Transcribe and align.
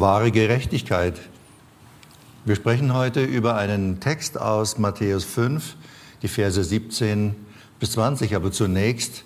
wahre 0.00 0.30
Gerechtigkeit. 0.30 1.20
Wir 2.46 2.56
sprechen 2.56 2.94
heute 2.94 3.22
über 3.22 3.56
einen 3.56 4.00
Text 4.00 4.40
aus 4.40 4.78
Matthäus 4.78 5.24
5, 5.24 5.76
die 6.22 6.28
Verse 6.28 6.64
17 6.64 7.36
bis 7.78 7.92
20. 7.92 8.34
Aber 8.34 8.50
zunächst 8.50 9.24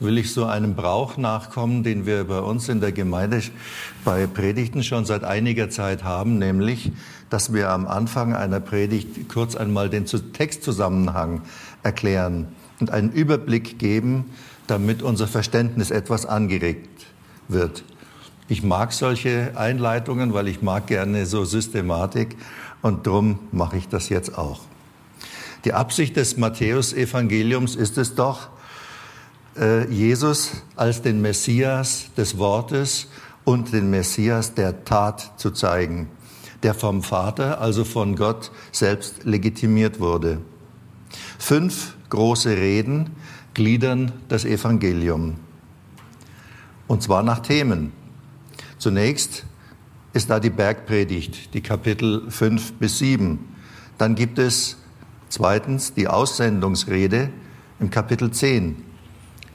will 0.00 0.16
ich 0.16 0.32
so 0.32 0.46
einem 0.46 0.74
Brauch 0.74 1.18
nachkommen, 1.18 1.82
den 1.82 2.06
wir 2.06 2.24
bei 2.24 2.38
uns 2.38 2.70
in 2.70 2.80
der 2.80 2.92
Gemeinde 2.92 3.42
bei 4.06 4.26
Predigten 4.26 4.82
schon 4.82 5.04
seit 5.04 5.22
einiger 5.22 5.68
Zeit 5.68 6.02
haben, 6.02 6.38
nämlich, 6.38 6.92
dass 7.28 7.52
wir 7.52 7.68
am 7.68 7.86
Anfang 7.86 8.34
einer 8.34 8.60
Predigt 8.60 9.28
kurz 9.28 9.54
einmal 9.54 9.90
den 9.90 10.06
Textzusammenhang 10.06 11.42
erklären 11.82 12.48
und 12.80 12.90
einen 12.90 13.12
Überblick 13.12 13.78
geben, 13.78 14.24
damit 14.66 15.02
unser 15.02 15.28
Verständnis 15.28 15.90
etwas 15.90 16.24
angeregt 16.24 17.04
wird. 17.48 17.84
Ich 18.48 18.62
mag 18.62 18.92
solche 18.92 19.52
Einleitungen, 19.56 20.32
weil 20.32 20.46
ich 20.46 20.62
mag 20.62 20.86
gerne 20.86 21.26
so 21.26 21.44
Systematik 21.44 22.36
und 22.80 23.06
darum 23.06 23.40
mache 23.50 23.76
ich 23.76 23.88
das 23.88 24.08
jetzt 24.08 24.38
auch. 24.38 24.60
Die 25.64 25.72
Absicht 25.72 26.16
des 26.16 26.36
Matthäusevangeliums 26.36 27.74
ist 27.74 27.98
es 27.98 28.14
doch, 28.14 28.48
äh, 29.58 29.90
Jesus 29.90 30.52
als 30.76 31.02
den 31.02 31.20
Messias 31.20 32.06
des 32.16 32.38
Wortes 32.38 33.08
und 33.44 33.72
den 33.72 33.90
Messias 33.90 34.54
der 34.54 34.84
Tat 34.84 35.32
zu 35.38 35.50
zeigen, 35.50 36.08
der 36.62 36.74
vom 36.74 37.02
Vater, 37.02 37.60
also 37.60 37.84
von 37.84 38.14
Gott 38.14 38.52
selbst 38.70 39.24
legitimiert 39.24 39.98
wurde. 39.98 40.40
Fünf 41.38 41.96
große 42.10 42.50
Reden 42.50 43.10
gliedern 43.54 44.12
das 44.28 44.44
Evangelium. 44.44 45.34
Und 46.86 47.02
zwar 47.02 47.24
nach 47.24 47.40
Themen. 47.40 47.92
Zunächst 48.78 49.44
ist 50.12 50.30
da 50.30 50.40
die 50.40 50.50
Bergpredigt, 50.50 51.54
die 51.54 51.60
Kapitel 51.60 52.30
5 52.30 52.74
bis 52.74 52.98
7. 52.98 53.38
Dann 53.98 54.14
gibt 54.14 54.38
es 54.38 54.76
zweitens 55.28 55.94
die 55.94 56.08
Aussendungsrede 56.08 57.30
im 57.80 57.90
Kapitel 57.90 58.30
10, 58.30 58.76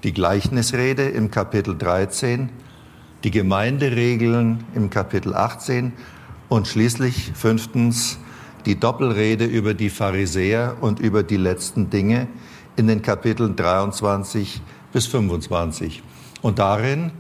die 0.04 0.14
Gleichnisrede 0.14 1.10
im 1.10 1.30
Kapitel 1.32 1.78
13, 1.78 2.50
die 3.24 3.32
Gemeinderegeln 3.32 4.64
im 4.74 4.90
Kapitel 4.90 5.36
18 5.36 5.94
und 6.50 6.68
schließlich 6.68 7.32
fünftens 7.36 8.18
die 8.66 8.80
Doppelrede 8.80 9.46
über 9.46 9.74
die 9.74 9.90
Pharisäer 9.90 10.78
und 10.82 11.00
über 11.00 11.24
die 11.24 11.38
letzten 11.38 11.90
Dinge 11.90 12.28
in 12.76 12.88
den 12.88 13.02
Kapiteln 13.02 13.56
23 13.56 14.62
bis 14.92 15.08
25. 15.08 16.04
Und 16.42 16.60
darin 16.60 17.12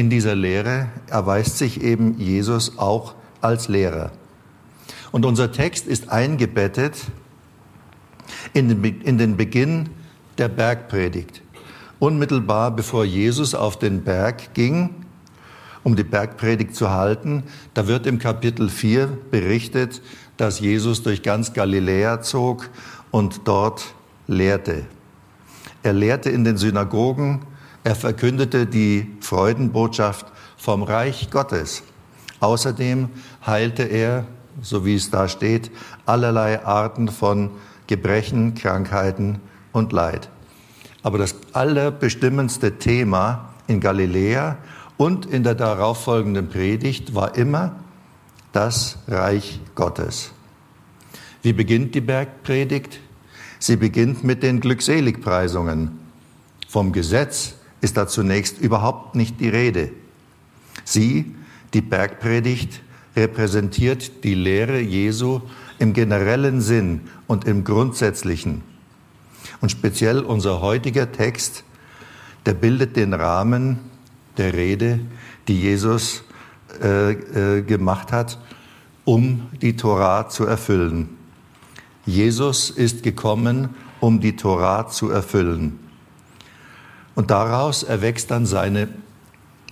in 0.00 0.08
dieser 0.08 0.34
Lehre 0.34 0.88
erweist 1.08 1.58
sich 1.58 1.82
eben 1.82 2.18
Jesus 2.18 2.78
auch 2.78 3.14
als 3.42 3.68
Lehrer. 3.68 4.12
Und 5.12 5.26
unser 5.26 5.52
Text 5.52 5.86
ist 5.86 6.08
eingebettet 6.08 6.96
in 8.54 8.70
den, 8.70 9.02
in 9.02 9.18
den 9.18 9.36
Beginn 9.36 9.90
der 10.38 10.48
Bergpredigt. 10.48 11.42
Unmittelbar 11.98 12.70
bevor 12.70 13.04
Jesus 13.04 13.54
auf 13.54 13.78
den 13.78 14.02
Berg 14.02 14.54
ging, 14.54 15.04
um 15.84 15.96
die 15.96 16.04
Bergpredigt 16.04 16.74
zu 16.74 16.88
halten, 16.88 17.42
da 17.74 17.86
wird 17.86 18.06
im 18.06 18.18
Kapitel 18.18 18.70
4 18.70 19.06
berichtet, 19.30 20.00
dass 20.38 20.60
Jesus 20.60 21.02
durch 21.02 21.22
ganz 21.22 21.52
Galiläa 21.52 22.22
zog 22.22 22.70
und 23.10 23.42
dort 23.44 23.94
lehrte. 24.26 24.86
Er 25.82 25.92
lehrte 25.92 26.30
in 26.30 26.44
den 26.44 26.56
Synagogen, 26.56 27.42
er 27.84 27.94
verkündete 27.94 28.66
die 28.66 29.10
Freudenbotschaft 29.20 30.26
vom 30.56 30.82
Reich 30.82 31.30
Gottes. 31.30 31.82
Außerdem 32.40 33.08
heilte 33.46 33.84
er, 33.84 34.26
so 34.60 34.84
wie 34.84 34.94
es 34.94 35.10
da 35.10 35.28
steht, 35.28 35.70
allerlei 36.06 36.64
Arten 36.64 37.08
von 37.08 37.50
Gebrechen, 37.86 38.54
Krankheiten 38.54 39.40
und 39.72 39.92
Leid. 39.92 40.28
Aber 41.02 41.18
das 41.18 41.34
allerbestimmendste 41.52 42.78
Thema 42.78 43.54
in 43.66 43.80
Galiläa 43.80 44.58
und 44.96 45.26
in 45.26 45.44
der 45.44 45.54
darauffolgenden 45.54 46.48
Predigt 46.48 47.14
war 47.14 47.36
immer 47.36 47.76
das 48.52 48.98
Reich 49.08 49.60
Gottes. 49.74 50.32
Wie 51.42 51.54
beginnt 51.54 51.94
die 51.94 52.02
Bergpredigt? 52.02 53.00
Sie 53.58 53.76
beginnt 53.76 54.24
mit 54.24 54.42
den 54.42 54.60
Glückseligpreisungen. 54.60 55.98
Vom 56.68 56.92
Gesetz 56.92 57.54
ist 57.80 57.96
da 57.96 58.06
zunächst 58.06 58.58
überhaupt 58.58 59.14
nicht 59.14 59.40
die 59.40 59.48
Rede. 59.48 59.90
Sie, 60.84 61.34
die 61.72 61.80
Bergpredigt, 61.80 62.82
repräsentiert 63.16 64.24
die 64.24 64.34
Lehre 64.34 64.80
Jesu 64.80 65.40
im 65.78 65.92
generellen 65.92 66.60
Sinn 66.60 67.02
und 67.26 67.44
im 67.44 67.64
grundsätzlichen. 67.64 68.62
Und 69.60 69.70
speziell 69.70 70.20
unser 70.20 70.60
heutiger 70.60 71.10
Text, 71.10 71.64
der 72.46 72.54
bildet 72.54 72.96
den 72.96 73.14
Rahmen 73.14 73.78
der 74.36 74.54
Rede, 74.54 75.00
die 75.48 75.60
Jesus 75.60 76.24
äh, 76.82 77.12
äh, 77.12 77.62
gemacht 77.62 78.12
hat, 78.12 78.38
um 79.04 79.48
die 79.60 79.76
Torah 79.76 80.28
zu 80.28 80.46
erfüllen. 80.46 81.08
Jesus 82.06 82.70
ist 82.70 83.02
gekommen, 83.02 83.70
um 83.98 84.20
die 84.20 84.36
Torah 84.36 84.88
zu 84.88 85.10
erfüllen. 85.10 85.78
Und 87.14 87.30
daraus 87.30 87.82
erwächst 87.82 88.30
dann 88.30 88.46
seine 88.46 88.88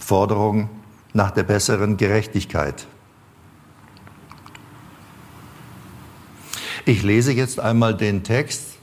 Forderung 0.01 0.69
nach 1.13 1.31
der 1.31 1.43
besseren 1.45 1.97
Gerechtigkeit. 1.97 2.87
Ich 6.85 7.03
lese 7.03 7.33
jetzt 7.33 7.61
einmal 7.61 7.95
den 7.95 8.23
Text 8.23 8.79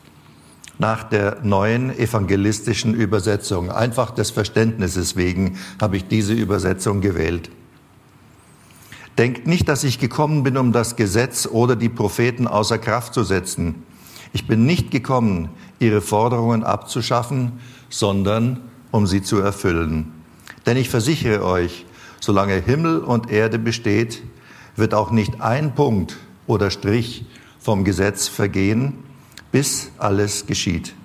nach 0.78 1.04
der 1.04 1.40
neuen 1.44 1.98
evangelistischen 1.98 2.94
Übersetzung. 2.94 3.72
Einfach 3.72 4.12
des 4.12 4.32
Verständnisses 4.32 5.16
wegen 5.16 5.58
habe 5.82 5.98
ich 5.98 6.08
diese 6.08 6.34
Übersetzung 6.34 7.02
gewählt. 7.02 7.50
Denkt 9.18 9.48
nicht, 9.48 9.70
dass 9.70 9.84
ich 9.84 10.00
gekommen 10.00 10.44
bin, 10.44 10.58
um 10.58 10.74
das 10.74 10.98
Gesetz 10.98 11.48
oder 11.48 11.76
die 11.76 11.90
Propheten 11.90 12.48
außer 12.48 12.78
Kraft 12.78 13.14
zu 13.14 13.24
setzen. 13.24 13.84
Ich 14.36 14.48
bin 14.48 14.66
nicht 14.66 14.92
gekommen, 14.92 15.48
ihre 15.80 16.02
Forderungen 16.02 16.66
abzuschaffen, 16.66 17.54
sondern 17.90 18.60
um 18.92 19.08
sie 19.08 19.22
zu 19.22 19.40
erfüllen. 19.40 20.12
Denn 20.66 20.76
ich 20.76 20.90
versichere 20.90 21.46
euch, 21.46 21.86
solange 22.20 22.56
Himmel 22.56 23.00
und 23.00 23.32
Erde 23.32 23.58
besteht, 23.58 24.24
wird 24.76 24.94
auch 24.94 25.10
nicht 25.10 25.40
ein 25.40 25.74
Punkt 25.74 26.18
oder 26.48 26.70
Strich 26.70 27.24
vom 27.60 27.86
Gesetz 27.86 28.28
vergehen, 28.28 28.96
bis 29.54 29.90
alles 30.00 30.46
geschieht. 30.46 30.96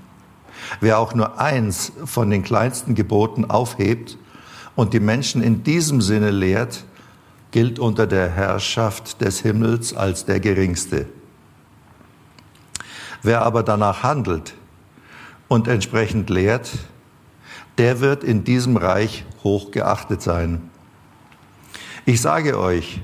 Wer 0.80 0.98
auch 0.98 1.14
nur 1.14 1.38
eins 1.38 1.92
von 2.06 2.30
den 2.30 2.42
kleinsten 2.42 2.96
Geboten 2.96 3.44
aufhebt 3.44 4.19
und 4.74 4.92
die 4.92 4.98
Menschen 4.98 5.40
in 5.40 5.62
diesem 5.62 6.00
Sinne 6.00 6.32
lehrt, 6.32 6.84
gilt 7.52 7.78
unter 7.78 8.08
der 8.08 8.28
Herrschaft 8.28 9.20
des 9.20 9.38
Himmels 9.38 9.94
als 9.94 10.25
der 10.25 10.40
Geringste. 10.40 11.06
Wer 13.22 13.43
aber 13.43 13.62
danach 13.62 14.02
handelt 14.02 14.55
und 15.49 15.69
entsprechend 15.69 16.31
lehrt, 16.31 16.70
der 17.78 18.00
wird 18.00 18.25
in 18.25 18.44
diesem 18.44 18.76
Reich 18.76 19.25
hoch 19.43 19.70
geachtet 19.70 20.22
sein. 20.22 20.70
Ich 22.06 22.20
sage 22.20 22.58
euch, 22.58 23.00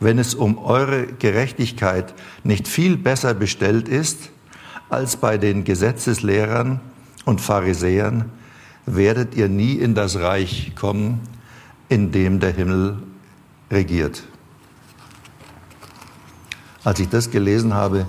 wenn 0.00 0.18
es 0.18 0.34
um 0.34 0.58
eure 0.58 1.06
Gerechtigkeit 1.06 2.14
nicht 2.44 2.68
viel 2.68 2.96
besser 2.96 3.34
bestellt 3.34 3.88
ist 3.88 4.30
als 4.90 5.16
bei 5.16 5.38
den 5.38 5.64
Gesetzeslehrern 5.64 6.80
und 7.24 7.40
Pharisäern, 7.40 8.30
werdet 8.84 9.34
ihr 9.34 9.48
nie 9.48 9.74
in 9.74 9.94
das 9.94 10.16
Reich 10.16 10.72
kommen, 10.76 11.20
in 11.88 12.12
dem 12.12 12.40
der 12.40 12.52
Himmel 12.52 12.98
regiert. 13.70 14.22
Als 16.84 17.00
ich 17.00 17.08
das 17.08 17.30
gelesen 17.30 17.74
habe, 17.74 18.06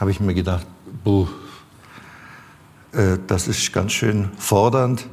habe 0.00 0.10
ich 0.10 0.18
mir 0.18 0.32
gedacht, 0.32 0.66
buh, 1.04 1.28
äh, 2.92 3.18
das 3.26 3.46
ist 3.48 3.70
ganz 3.72 3.92
schön 3.92 4.30
fordernd, 4.38 5.06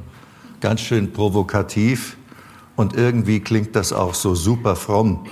ganz 0.61 0.81
schön 0.81 1.11
provokativ 1.11 2.17
Und 2.77 2.95
irgendwie 2.95 3.39
klingt 3.39 3.75
das 3.75 3.91
auch 3.91 4.13
so 4.13 4.35
super 4.35 4.75
fromm. 4.75 5.25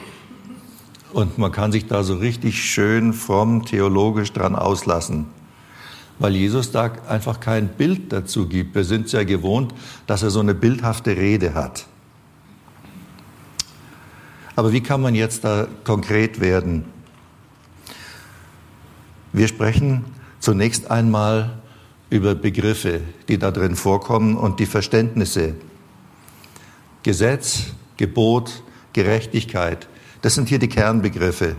Und 1.13 1.37
man 1.37 1.51
kann 1.51 1.71
sich 1.71 1.85
da 1.85 2.03
so 2.03 2.15
richtig 2.15 2.59
schön 2.59 3.13
fromm 3.13 3.63
theologisch 3.65 4.33
dran 4.33 4.55
auslassen. 4.55 5.27
Weil 6.17 6.35
Jesus 6.35 6.71
da 6.71 6.91
einfach 7.07 7.39
kein 7.39 7.67
Bild 7.67 8.11
dazu 8.11 8.47
gibt. 8.47 8.73
Wir 8.73 8.83
sind 8.83 9.05
es 9.05 9.11
ja 9.11 9.23
gewohnt, 9.23 9.75
dass 10.07 10.23
er 10.23 10.31
so 10.31 10.39
eine 10.39 10.55
bildhafte 10.55 11.15
Rede 11.15 11.53
hat. 11.53 11.85
Aber 14.55 14.73
wie 14.73 14.81
kann 14.81 15.01
man 15.01 15.13
jetzt 15.13 15.43
da 15.43 15.67
konkret 15.83 16.39
werden? 16.41 16.85
Wir 19.35 19.49
sprechen 19.49 20.05
zunächst 20.39 20.89
einmal 20.89 21.57
über 22.09 22.35
Begriffe, 22.35 23.01
die 23.27 23.37
da 23.37 23.51
drin 23.51 23.75
vorkommen 23.75 24.37
und 24.37 24.61
die 24.61 24.65
Verständnisse. 24.65 25.55
Gesetz, 27.03 27.63
Gebot, 27.97 28.63
Gerechtigkeit, 28.93 29.89
das 30.21 30.35
sind 30.35 30.47
hier 30.47 30.59
die 30.59 30.69
Kernbegriffe. 30.69 31.57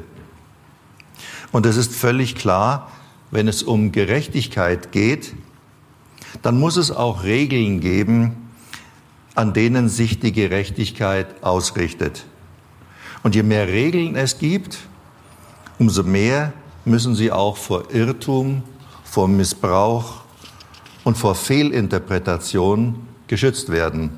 Und 1.53 1.67
es 1.67 1.77
ist 1.77 1.95
völlig 1.95 2.35
klar, 2.35 2.91
wenn 3.31 3.47
es 3.47 3.63
um 3.63 3.93
Gerechtigkeit 3.93 4.91
geht, 4.91 5.35
dann 6.41 6.59
muss 6.59 6.79
es 6.79 6.91
auch 6.91 7.25
Regeln 7.25 7.81
geben, 7.81 8.49
an 9.35 9.53
denen 9.53 9.91
sich 9.91 10.19
die 10.19 10.33
Gerechtigkeit 10.33 11.45
ausrichtet. 11.45 12.25
Und 13.23 13.35
je 13.35 13.43
mehr 13.43 13.69
Regeln 13.69 14.17
es 14.17 14.39
gibt, 14.39 14.79
umso 15.79 16.05
mehr 16.05 16.55
müssen 16.87 17.15
sie 17.15 17.33
auch 17.33 17.57
vor 17.57 17.91
Irrtum, 17.93 18.63
vor 19.05 19.29
Missbrauch 19.29 20.23
und 21.05 21.19
vor 21.19 21.35
Fehlinterpretation 21.35 22.97
geschützt 23.27 23.71
werden, 23.71 24.11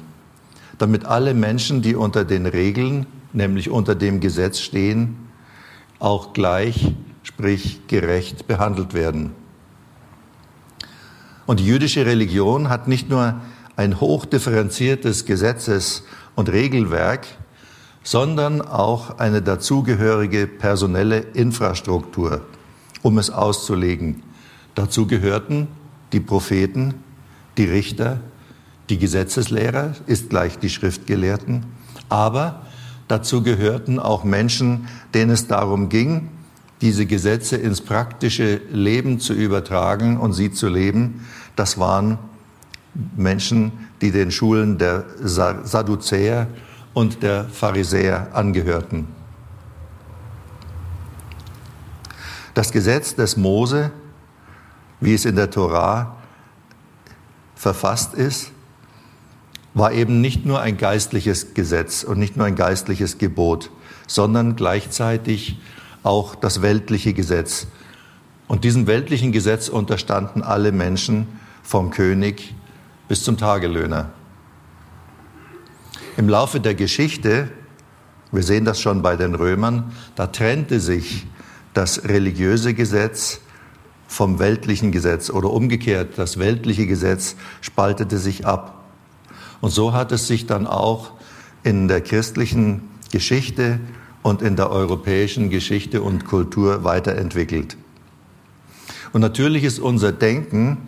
damit 0.76 1.05
alle 1.05 1.35
Menschen, 1.35 1.82
die 1.82 1.94
unter 1.94 2.25
den 2.25 2.47
Regeln, 2.47 3.06
nämlich 3.32 3.70
unter 3.70 3.94
dem 3.94 4.20
Gesetz 4.20 4.61
stehen, 4.61 5.17
auch 5.99 6.32
gleich, 6.32 6.94
sprich 7.23 7.87
gerecht 7.88 8.47
behandelt 8.47 8.94
werden. 8.94 9.32
Und 11.47 11.61
die 11.61 11.67
jüdische 11.67 12.05
Religion 12.05 12.69
hat 12.69 12.88
nicht 12.88 13.09
nur 13.09 13.41
ein 13.76 14.00
hochdifferenziertes 14.00 15.25
Gesetzes- 15.25 16.03
und 16.35 16.50
Regelwerk, 16.50 17.26
sondern 18.03 18.61
auch 18.61 19.19
eine 19.19 19.41
dazugehörige 19.41 20.47
personelle 20.47 21.19
Infrastruktur, 21.19 22.43
um 23.03 23.19
es 23.19 23.31
auszulegen. 23.31 24.23
Dazu 24.75 25.06
gehörten 25.06 25.69
die 26.12 26.21
Propheten, 26.21 26.95
die 27.56 27.65
Richter, 27.65 28.21
die 28.89 28.99
Gesetzeslehrer, 28.99 29.93
ist 30.06 30.31
gleich 30.31 30.59
die 30.59 30.71
Schriftgelehrten, 30.71 31.67
aber 32.09 32.62
dazu 33.09 33.43
gehörten 33.43 33.99
auch 33.99 34.25
Menschen, 34.25 34.89
denen 35.15 35.33
es 35.33 35.47
darum 35.47 35.89
ging, 35.89 36.29
diese 36.81 37.06
Gesetze 37.06 37.56
ins 37.56 37.81
praktische 37.81 38.61
Leben 38.71 39.19
zu 39.19 39.33
übertragen 39.33 40.17
und 40.17 40.33
sie 40.33 40.53
zu 40.53 40.69
leben. 40.69 41.27
Das 41.56 41.79
waren 41.79 42.19
Menschen, 43.17 43.73
die 44.01 44.12
den 44.12 44.31
Schulen 44.31 44.79
der 44.79 45.05
Sadduzäer 45.21 46.47
und 46.94 47.23
der 47.23 47.44
Pharisäer 47.44 48.29
angehörten. 48.33 49.18
Das 52.58 52.72
Gesetz 52.72 53.14
des 53.14 53.37
Mose 53.37 53.93
wie 54.99 55.14
es 55.14 55.25
in 55.25 55.37
der 55.37 55.49
Torah 55.49 56.16
verfasst 57.55 58.14
ist, 58.14 58.50
war 59.75 59.93
eben 59.93 60.20
nicht 60.20 60.44
nur 60.44 60.60
ein 60.60 60.76
geistliches 60.76 61.55
Gesetz 61.55 62.02
und 62.02 62.19
nicht 62.19 62.37
nur 62.37 62.46
ein 62.46 62.56
geistliches 62.56 63.19
Gebot, 63.19 63.70
sondern 64.08 64.56
gleichzeitig 64.56 65.60
auch 66.02 66.34
das 66.34 66.60
weltliche 66.60 67.14
Gesetz. 67.14 67.69
Und 68.49 68.64
diesem 68.64 68.88
weltlichen 68.88 69.31
Gesetz 69.31 69.69
unterstanden 69.69 70.43
alle 70.43 70.72
Menschen 70.72 71.28
vom 71.62 71.90
König 71.90 72.56
bis 73.06 73.22
zum 73.22 73.37
Tagelöhner. 73.37 74.10
Im 76.16 76.28
Laufe 76.28 76.58
der 76.58 76.75
Geschichte, 76.75 77.50
wir 78.32 78.43
sehen 78.43 78.64
das 78.64 78.81
schon 78.81 79.00
bei 79.00 79.14
den 79.14 79.37
Römern, 79.37 79.93
da 80.16 80.26
trennte 80.26 80.81
sich 80.81 81.25
das 81.79 82.03
religiöse 82.09 82.75
Gesetz 82.75 83.39
vom 84.09 84.41
weltlichen 84.41 84.91
Gesetz 84.91 85.31
oder 85.31 85.51
umgekehrt, 85.51 86.15
das 86.19 86.37
weltliche 86.41 86.89
Gesetz 86.89 87.37
spaltete 87.61 88.19
sich 88.19 88.45
ab. 88.45 88.83
Und 89.61 89.71
so 89.71 89.93
hat 89.93 90.11
es 90.11 90.27
sich 90.27 90.47
dann 90.47 90.67
auch 90.67 91.13
in 91.63 91.87
der 91.87 92.01
christlichen 92.01 92.83
Geschichte 93.13 93.79
und 94.23 94.43
in 94.43 94.57
der 94.57 94.73
europäischen 94.73 95.51
Geschichte 95.51 96.03
und 96.03 96.25
Kultur 96.25 96.83
weiterentwickelt. 96.83 97.77
Und 99.13 99.21
natürlich 99.21 99.63
ist 99.63 99.79
unser 99.79 100.11
Denken 100.11 100.79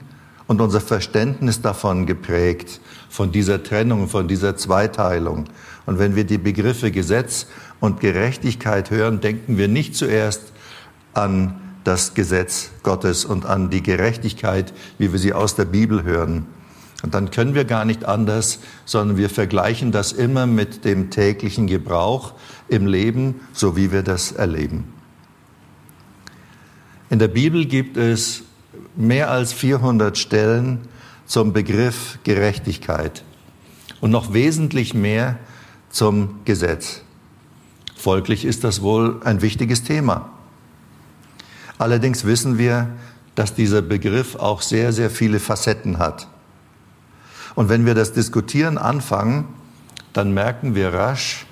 und 0.49 0.61
unser 0.61 0.81
Verständnis 0.81 1.63
davon 1.63 2.05
geprägt, 2.05 2.81
von 3.09 3.31
dieser 3.31 3.63
Trennung, 3.63 4.09
von 4.09 4.27
dieser 4.27 4.57
Zweiteilung. 4.57 5.45
Und 5.87 6.01
wenn 6.01 6.17
wir 6.17 6.25
die 6.25 6.39
Begriffe 6.39 6.91
Gesetz 6.91 7.47
und 7.79 8.01
Gerechtigkeit 8.01 8.91
hören, 8.91 9.21
denken 9.21 9.57
wir 9.57 9.69
nicht 9.69 9.95
zuerst 9.95 10.53
an 11.15 11.61
das 11.85 12.15
Gesetz 12.15 12.71
Gottes 12.83 13.25
und 13.25 13.47
an 13.47 13.71
die 13.71 13.83
Gerechtigkeit, 13.83 14.73
wie 14.99 15.13
wir 15.13 15.19
sie 15.19 15.33
aus 15.33 15.55
der 15.55 15.65
Bibel 15.65 16.03
hören. 16.03 16.47
Und 17.03 17.15
dann 17.15 17.31
können 17.31 17.55
wir 17.55 17.65
gar 17.65 17.85
nicht 17.85 18.05
anders, 18.05 18.61
sondern 18.85 19.17
wir 19.17 19.31
vergleichen 19.31 19.91
das 19.91 20.13
immer 20.13 20.47
mit 20.47 20.85
dem 20.85 21.11
täglichen 21.11 21.67
Gebrauch 21.67 22.35
im 22.69 22.87
Leben, 22.87 23.41
so 23.53 23.77
wie 23.77 23.91
wir 23.91 24.03
das 24.03 24.33
erleben. 24.33 24.85
In 27.09 27.19
der 27.19 27.29
Bibel 27.29 27.65
gibt 27.65 27.97
es 27.97 28.43
mehr 28.97 29.31
als 29.31 29.53
400 29.53 30.19
Stellen 30.19 30.83
zum 31.27 31.53
Begriff 31.53 32.19
Gerechtigkeit 32.23 33.25
und 34.01 34.11
noch 34.11 34.33
wesentlich 34.33 34.95
mehr 34.95 35.39
zum 35.89 36.41
Gesetz. 36.45 37.03
Folglich 37.97 38.45
ist 38.45 38.65
das 38.65 38.83
wohl 38.83 39.21
ein 39.25 39.43
wichtiges 39.43 39.83
Thema. 39.83 40.31
Allerdings 41.81 42.27
wissen 42.27 42.59
wir, 42.59 42.89
dass 43.35 43.55
dieser 43.55 43.81
Begriff 43.81 44.37
auch 44.37 44.61
sehr, 44.61 44.93
sehr 44.93 45.09
viele 45.09 45.41
Facetten 45.41 45.97
hat. 45.97 46.29
Und 47.55 47.71
wenn 47.71 47.87
wir 47.87 47.95
das 47.95 48.13
Diskutieren 48.13 48.77
anfangen, 48.77 49.49
dann 50.13 50.35
merken 50.35 50.75
wir 50.75 50.93
rasch, 50.93 51.47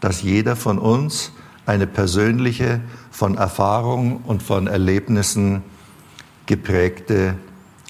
dass 0.00 0.22
jeder 0.22 0.56
von 0.56 0.80
uns 0.80 1.30
eine 1.64 1.86
persönliche, 1.86 2.80
von 3.12 3.36
Erfahrungen 3.36 4.16
und 4.16 4.42
von 4.42 4.66
Erlebnissen 4.66 5.62
geprägte 6.46 7.36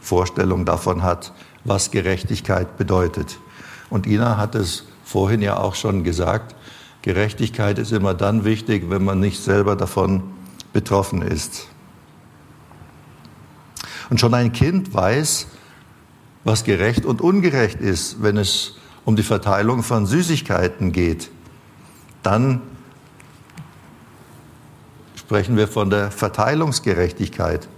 Vorstellung 0.02 0.66
davon 0.66 1.02
hat, 1.02 1.33
was 1.64 1.90
Gerechtigkeit 1.90 2.76
bedeutet. 2.76 3.38
Und 3.88 4.07
Ina 4.07 4.37
hat 4.37 4.54
es 4.54 4.85
vorhin 5.04 5.40
ja 5.40 5.57
auch 5.57 5.75
schon 5.75 6.04
gesagt, 6.04 6.54
Gerechtigkeit 7.00 7.78
ist 7.78 7.92
immer 7.92 8.12
dann 8.12 8.45
wichtig, 8.45 8.90
wenn 8.90 9.04
man 9.04 9.21
nicht 9.21 9.42
selber 9.42 9.75
davon 9.75 10.23
betroffen 10.75 11.23
ist. 11.23 11.68
Und 14.11 14.21
schon 14.21 14.35
ein 14.35 14.53
Kind 14.53 14.95
weiß, 14.95 15.49
was 16.45 16.65
gerecht 16.65 17.05
und 17.05 17.21
ungerecht 17.21 17.81
ist, 17.81 18.23
wenn 18.23 18.37
es 18.37 18.77
um 19.05 19.17
die 19.17 19.23
Verteilung 19.23 19.83
von 19.83 20.07
Süßigkeiten 20.07 20.93
geht. 20.93 21.31
Dann 22.23 22.62
sprechen 25.15 25.57
wir 25.57 25.69
von 25.69 25.91
der 25.91 26.11
Verteilungsgerechtigkeit. 26.11 27.69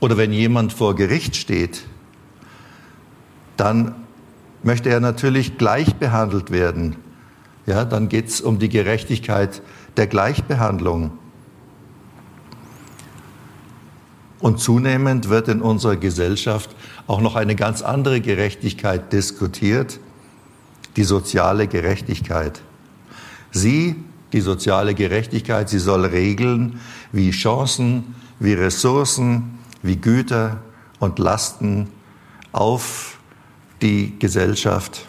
Oder 0.00 0.16
wenn 0.16 0.32
jemand 0.32 0.72
vor 0.72 0.94
Gericht 0.94 1.36
steht, 1.36 1.84
dann 3.56 3.94
möchte 4.62 4.88
er 4.88 5.00
natürlich 5.00 5.58
gleich 5.58 5.96
behandelt 5.96 6.50
werden. 6.50 6.96
Ja, 7.66 7.84
dann 7.84 8.08
geht 8.08 8.28
es 8.28 8.40
um 8.40 8.58
die 8.58 8.68
Gerechtigkeit 8.68 9.62
der 9.96 10.06
Gleichbehandlung. 10.06 11.12
Und 14.38 14.60
zunehmend 14.60 15.28
wird 15.28 15.48
in 15.48 15.62
unserer 15.62 15.96
Gesellschaft 15.96 16.70
auch 17.06 17.20
noch 17.20 17.36
eine 17.36 17.56
ganz 17.56 17.82
andere 17.82 18.20
Gerechtigkeit 18.20 19.12
diskutiert, 19.12 19.98
die 20.96 21.04
soziale 21.04 21.68
Gerechtigkeit. 21.68 22.60
Sie, 23.50 23.96
die 24.32 24.40
soziale 24.40 24.94
Gerechtigkeit, 24.94 25.68
sie 25.68 25.78
soll 25.78 26.04
regeln, 26.04 26.80
wie 27.12 27.30
Chancen, 27.30 28.14
wie 28.38 28.52
Ressourcen, 28.52 29.58
wie 29.82 29.96
Güter 29.96 30.58
und 30.98 31.18
Lasten 31.18 31.88
auf 32.52 33.18
die 33.82 34.18
Gesellschaft 34.18 35.06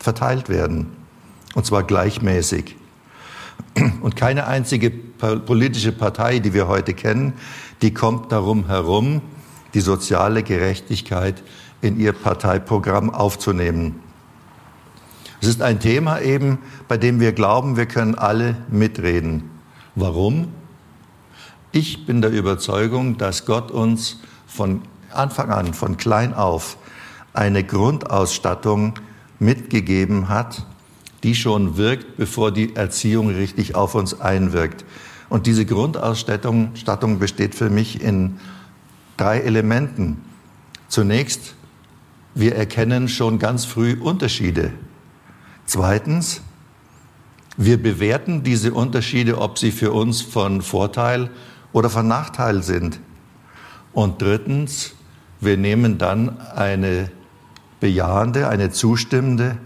verteilt 0.00 0.48
werden. 0.48 0.86
Und 1.54 1.66
zwar 1.66 1.82
gleichmäßig. 1.82 2.76
Und 4.00 4.16
keine 4.16 4.46
einzige 4.46 4.90
politische 4.90 5.92
Partei, 5.92 6.38
die 6.38 6.54
wir 6.54 6.68
heute 6.68 6.94
kennen, 6.94 7.32
die 7.82 7.94
kommt 7.94 8.32
darum 8.32 8.66
herum, 8.66 9.20
die 9.74 9.80
soziale 9.80 10.42
Gerechtigkeit 10.42 11.42
in 11.80 11.98
ihr 11.98 12.12
Parteiprogramm 12.12 13.10
aufzunehmen. 13.10 14.00
Es 15.40 15.48
ist 15.48 15.62
ein 15.62 15.78
Thema 15.78 16.20
eben, 16.20 16.58
bei 16.88 16.96
dem 16.96 17.20
wir 17.20 17.32
glauben, 17.32 17.76
wir 17.76 17.86
können 17.86 18.16
alle 18.16 18.56
mitreden. 18.68 19.50
Warum? 19.94 20.48
Ich 21.70 22.06
bin 22.06 22.22
der 22.22 22.30
Überzeugung, 22.30 23.18
dass 23.18 23.44
Gott 23.44 23.70
uns 23.70 24.18
von 24.46 24.82
Anfang 25.12 25.50
an, 25.50 25.74
von 25.74 25.96
klein 25.96 26.34
auf, 26.34 26.76
eine 27.34 27.62
Grundausstattung 27.62 28.94
mitgegeben 29.38 30.28
hat, 30.28 30.66
die 31.22 31.34
schon 31.34 31.76
wirkt, 31.76 32.16
bevor 32.16 32.50
die 32.50 32.74
Erziehung 32.74 33.28
richtig 33.28 33.74
auf 33.74 33.94
uns 33.94 34.20
einwirkt. 34.20 34.84
Und 35.28 35.46
diese 35.46 35.66
Grundausstattung 35.66 37.18
besteht 37.18 37.54
für 37.54 37.70
mich 37.70 38.02
in 38.02 38.38
drei 39.16 39.40
Elementen. 39.40 40.22
Zunächst, 40.88 41.54
wir 42.34 42.54
erkennen 42.54 43.08
schon 43.08 43.38
ganz 43.38 43.64
früh 43.64 43.98
Unterschiede. 44.00 44.72
Zweitens, 45.66 46.40
wir 47.56 47.82
bewerten 47.82 48.42
diese 48.42 48.72
Unterschiede, 48.72 49.38
ob 49.38 49.58
sie 49.58 49.72
für 49.72 49.92
uns 49.92 50.22
von 50.22 50.62
Vorteil 50.62 51.30
oder 51.72 51.90
von 51.90 52.06
Nachteil 52.06 52.62
sind. 52.62 53.00
Und 53.92 54.22
drittens, 54.22 54.94
wir 55.40 55.56
nehmen 55.56 55.98
dann 55.98 56.40
eine 56.40 57.10
bejahende, 57.80 58.48
eine 58.48 58.70
zustimmende 58.70 59.58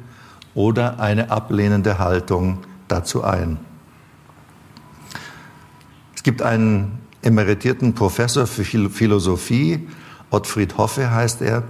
oder 0.54 1.00
eine 1.00 1.30
ablehnende 1.30 1.98
Haltung 1.98 2.58
dazu 2.88 3.22
ein. 3.22 3.58
Es 6.22 6.24
gibt 6.24 6.40
einen 6.40 7.00
emeritierten 7.22 7.96
Professor 7.96 8.46
für 8.46 8.62
Philosophie, 8.62 9.88
Ottfried 10.30 10.78
Hoffe 10.78 11.10
heißt 11.10 11.42
er, 11.42 11.64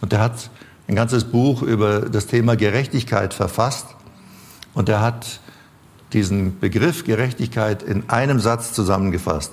und 0.00 0.12
der 0.12 0.20
hat 0.20 0.48
ein 0.86 0.94
ganzes 0.94 1.24
Buch 1.24 1.60
über 1.62 2.02
das 2.02 2.28
Thema 2.28 2.54
Gerechtigkeit 2.54 3.34
verfasst. 3.34 3.88
Und 4.74 4.88
er 4.88 5.00
hat 5.00 5.40
diesen 6.12 6.60
Begriff 6.60 7.02
Gerechtigkeit 7.02 7.82
in 7.82 8.08
einem 8.08 8.38
Satz 8.38 8.72
zusammengefasst. 8.74 9.50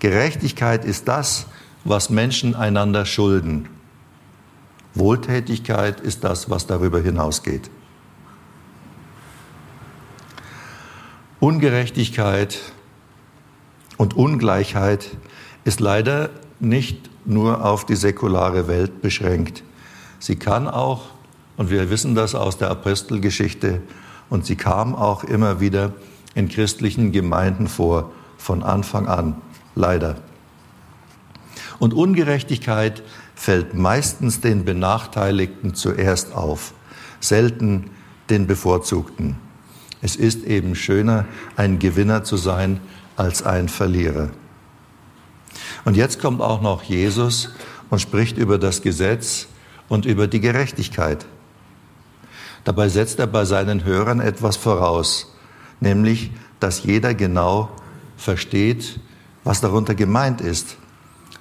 Gerechtigkeit 0.00 0.84
ist 0.84 1.06
das, 1.06 1.46
was 1.84 2.10
Menschen 2.10 2.56
einander 2.56 3.06
schulden. 3.06 3.68
Wohltätigkeit 4.94 6.00
ist 6.00 6.24
das, 6.24 6.50
was 6.50 6.66
darüber 6.66 7.00
hinausgeht. 7.00 7.70
Ungerechtigkeit 11.38 12.58
und 14.02 14.16
Ungleichheit 14.16 15.10
ist 15.62 15.78
leider 15.78 16.30
nicht 16.58 17.08
nur 17.24 17.64
auf 17.64 17.86
die 17.86 17.94
säkulare 17.94 18.66
Welt 18.66 19.00
beschränkt. 19.00 19.62
Sie 20.18 20.34
kann 20.34 20.66
auch, 20.66 21.02
und 21.56 21.70
wir 21.70 21.88
wissen 21.88 22.16
das 22.16 22.34
aus 22.34 22.58
der 22.58 22.68
Apostelgeschichte, 22.68 23.80
und 24.28 24.44
sie 24.44 24.56
kam 24.56 24.96
auch 24.96 25.22
immer 25.22 25.60
wieder 25.60 25.92
in 26.34 26.48
christlichen 26.48 27.12
Gemeinden 27.12 27.68
vor, 27.68 28.10
von 28.38 28.64
Anfang 28.64 29.06
an, 29.06 29.36
leider. 29.76 30.16
Und 31.78 31.94
Ungerechtigkeit 31.94 33.04
fällt 33.36 33.74
meistens 33.74 34.40
den 34.40 34.64
Benachteiligten 34.64 35.76
zuerst 35.76 36.34
auf, 36.34 36.74
selten 37.20 37.88
den 38.30 38.48
Bevorzugten. 38.48 39.36
Es 40.00 40.16
ist 40.16 40.42
eben 40.42 40.74
schöner, 40.74 41.26
ein 41.54 41.78
Gewinner 41.78 42.24
zu 42.24 42.36
sein, 42.36 42.80
als 43.16 43.42
ein 43.42 43.68
Verlierer. 43.68 44.30
Und 45.84 45.96
jetzt 45.96 46.20
kommt 46.20 46.40
auch 46.40 46.60
noch 46.60 46.82
Jesus 46.82 47.50
und 47.90 48.00
spricht 48.00 48.38
über 48.38 48.58
das 48.58 48.82
Gesetz 48.82 49.48
und 49.88 50.06
über 50.06 50.26
die 50.26 50.40
Gerechtigkeit. 50.40 51.26
Dabei 52.64 52.88
setzt 52.88 53.18
er 53.18 53.26
bei 53.26 53.44
seinen 53.44 53.84
Hörern 53.84 54.20
etwas 54.20 54.56
voraus, 54.56 55.34
nämlich, 55.80 56.30
dass 56.60 56.84
jeder 56.84 57.14
genau 57.14 57.70
versteht, 58.16 59.00
was 59.44 59.60
darunter 59.60 59.94
gemeint 59.94 60.40
ist. 60.40 60.76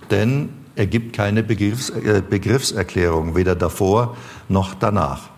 Denn 0.09 0.49
er 0.75 0.87
gibt 0.87 1.15
keine 1.15 1.43
Begriffs 1.43 1.89
äh, 1.89 2.23
Begriffserklärung, 2.27 3.35
weder 3.35 3.55
davor 3.55 4.17
noch 4.49 4.73
danach. 4.73 5.30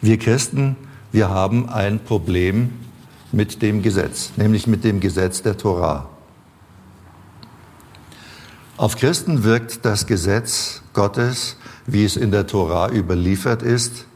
Wir 0.00 0.16
Christen, 0.16 0.76
wir 1.10 1.28
haben 1.28 1.68
ein 1.68 1.98
Problem 1.98 2.70
mit 3.32 3.62
dem 3.62 3.82
Gesetz, 3.82 4.30
nämlich 4.36 4.68
mit 4.68 4.84
dem 4.84 5.00
Gesetz 5.00 5.42
der 5.42 5.56
Torah. 5.56 6.08
Auf 8.76 8.94
Christen 8.94 9.42
wirkt 9.42 9.84
das 9.84 10.06
Gesetz 10.06 10.82
Gottes, 10.92 11.56
wie 11.86 12.04
es 12.04 12.16
in 12.16 12.30
der 12.30 12.46
Torah 12.46 12.92
überliefert 12.92 13.64
ist, 13.64 14.06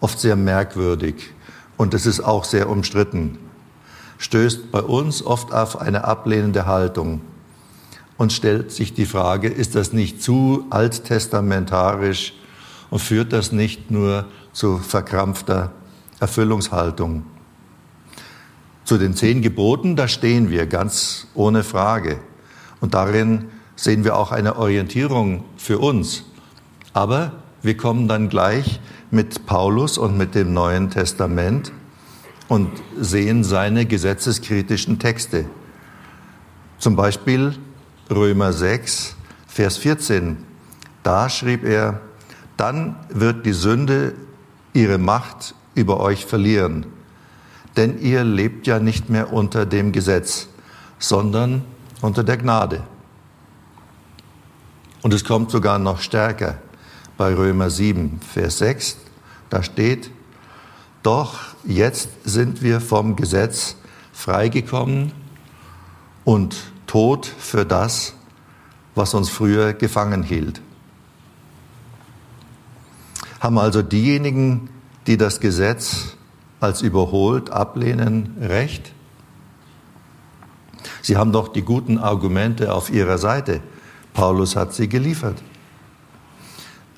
oft 0.00 0.18
sehr 0.18 0.34
merkwürdig 0.34 1.30
und 1.76 1.94
es 1.94 2.06
ist 2.06 2.18
auch 2.18 2.42
sehr 2.42 2.68
umstritten, 2.68 3.38
stößt 4.18 4.72
bei 4.72 4.82
uns 4.82 5.24
oft 5.24 5.52
auf 5.52 5.80
eine 5.80 6.06
ablehnende 6.06 6.66
Haltung 6.66 7.20
und 8.16 8.32
stellt 8.32 8.72
sich 8.72 8.94
die 8.94 9.06
Frage, 9.06 9.46
ist 9.46 9.76
das 9.76 9.92
nicht 9.92 10.22
zu 10.22 10.66
alttestamentarisch 10.70 12.34
und 12.90 12.98
führt 12.98 13.32
das 13.32 13.52
nicht 13.52 13.92
nur 13.92 14.24
zu 14.52 14.78
verkrampfter 14.78 15.72
Erfüllungshaltung? 16.20 17.24
Zu 18.84 18.98
den 18.98 19.14
zehn 19.14 19.42
Geboten, 19.42 19.96
da 19.96 20.08
stehen 20.08 20.50
wir 20.50 20.66
ganz 20.66 21.28
ohne 21.34 21.62
Frage. 21.62 22.18
Und 22.80 22.94
darin 22.94 23.46
sehen 23.76 24.04
wir 24.04 24.16
auch 24.16 24.32
eine 24.32 24.56
Orientierung 24.56 25.44
für 25.56 25.78
uns. 25.78 26.24
Aber 26.92 27.32
wir 27.62 27.76
kommen 27.76 28.08
dann 28.08 28.28
gleich 28.28 28.80
mit 29.10 29.46
Paulus 29.46 29.98
und 29.98 30.16
mit 30.16 30.34
dem 30.34 30.52
Neuen 30.52 30.90
Testament 30.90 31.72
und 32.48 32.70
sehen 32.98 33.44
seine 33.44 33.86
gesetzeskritischen 33.86 34.98
Texte. 34.98 35.44
Zum 36.78 36.96
Beispiel 36.96 37.54
Römer 38.10 38.52
6, 38.52 39.14
Vers 39.46 39.76
14. 39.76 40.38
Da 41.02 41.28
schrieb 41.28 41.64
er, 41.64 42.00
dann 42.56 42.96
wird 43.08 43.46
die 43.46 43.52
Sünde 43.52 44.14
ihre 44.72 44.98
Macht 44.98 45.54
über 45.74 46.00
euch 46.00 46.26
verlieren, 46.26 46.86
denn 47.76 48.00
ihr 48.00 48.24
lebt 48.24 48.66
ja 48.66 48.78
nicht 48.78 49.10
mehr 49.10 49.32
unter 49.32 49.66
dem 49.66 49.92
Gesetz, 49.92 50.48
sondern 50.98 51.64
unter 52.02 52.24
der 52.24 52.36
Gnade. 52.36 52.82
Und 55.02 55.14
es 55.14 55.24
kommt 55.24 55.50
sogar 55.50 55.78
noch 55.78 56.00
stärker 56.00 56.58
bei 57.16 57.34
Römer 57.34 57.70
7, 57.70 58.20
Vers 58.20 58.58
6. 58.58 58.98
Da 59.48 59.62
steht, 59.62 60.10
doch 61.02 61.38
jetzt 61.64 62.10
sind 62.24 62.62
wir 62.62 62.80
vom 62.80 63.16
Gesetz 63.16 63.76
freigekommen 64.12 65.12
und 66.24 66.56
tot 66.86 67.26
für 67.26 67.64
das, 67.64 68.14
was 68.94 69.14
uns 69.14 69.30
früher 69.30 69.72
gefangen 69.72 70.22
hielt. 70.22 70.60
Haben 73.40 73.58
also 73.58 73.80
diejenigen, 73.82 74.68
die 75.06 75.16
das 75.16 75.40
Gesetz 75.40 76.16
als 76.60 76.82
überholt 76.82 77.50
ablehnen, 77.50 78.36
recht? 78.40 78.92
Sie 81.02 81.16
haben 81.16 81.32
doch 81.32 81.48
die 81.48 81.62
guten 81.62 81.98
Argumente 81.98 82.72
auf 82.74 82.90
ihrer 82.90 83.16
Seite. 83.16 83.60
Paulus 84.12 84.56
hat 84.56 84.74
sie 84.74 84.88
geliefert. 84.88 85.42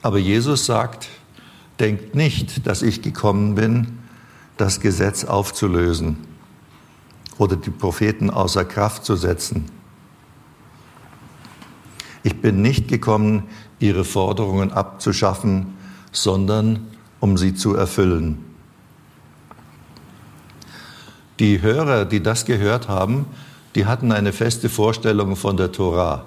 Aber 0.03 0.19
Jesus 0.19 0.67
sagt, 0.67 1.09
denkt 1.79 2.17
nicht, 2.17 2.67
dass 2.67 2.83
ich 2.83 3.03
gekommen 3.03 3.55
bin, 3.55 3.99
das 4.57 4.81
Gesetz 4.81 5.25
aufzulösen 5.25 6.17
oder 7.39 7.55
die 7.55 7.71
Propheten 7.71 8.31
außer 8.31 8.65
Kraft 8.65 9.05
zu 9.05 9.15
setzen. 9.15 9.67
Ich 12.25 12.41
bin 12.41 12.63
nicht 12.63 12.89
gekommen, 12.89 13.45
ihre 13.79 14.05
Forderungen 14.05 14.73
abzuschaffen, 14.73 15.75
sondern 16.13 16.87
um 17.21 17.37
sie 17.37 17.55
zu 17.55 17.75
erfüllen. 17.75 18.45
Die 21.39 21.63
Hörer, 21.63 22.05
die 22.05 22.23
das 22.23 22.45
gehört 22.45 22.89
haben, 22.89 23.27
die 23.75 23.87
hatten 23.87 24.13
eine 24.13 24.33
feste 24.33 24.69
Vorstellung 24.69 25.35
von 25.35 25.57
der 25.57 25.73
Tora. 25.73 26.25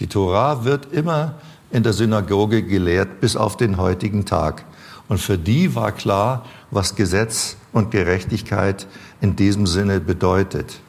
Die 0.00 0.06
Tora 0.06 0.64
wird 0.64 0.92
immer 0.92 1.34
in 1.70 1.82
der 1.82 1.92
Synagoge 1.92 2.62
gelehrt 2.62 3.20
bis 3.20 3.36
auf 3.36 3.56
den 3.56 3.76
heutigen 3.76 4.24
Tag. 4.24 4.64
Und 5.08 5.18
für 5.18 5.38
die 5.38 5.74
war 5.74 5.92
klar, 5.92 6.44
was 6.70 6.96
Gesetz 6.96 7.56
und 7.72 7.90
Gerechtigkeit 7.90 8.86
in 9.20 9.36
diesem 9.36 9.66
Sinne 9.66 10.00
bedeutet. 10.00 10.80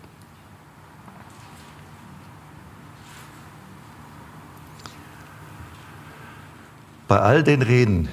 Bei 7.08 7.20
all 7.20 7.44
den 7.44 7.62
Reden 7.62 8.10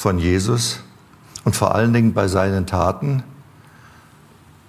von 0.00 0.18
Jesus 0.18 0.80
und 1.44 1.54
vor 1.54 1.74
allen 1.74 1.92
Dingen 1.92 2.14
bei 2.14 2.26
seinen 2.26 2.66
Taten, 2.66 3.22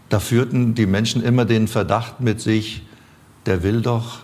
da 0.09 0.19
führten 0.19 0.75
die 0.75 0.85
Menschen 0.85 1.23
immer 1.23 1.45
den 1.45 1.69
Verdacht 1.69 2.19
mit 2.19 2.41
sich, 2.41 2.85
der 3.45 3.63
will 3.63 3.81
doch 3.81 4.23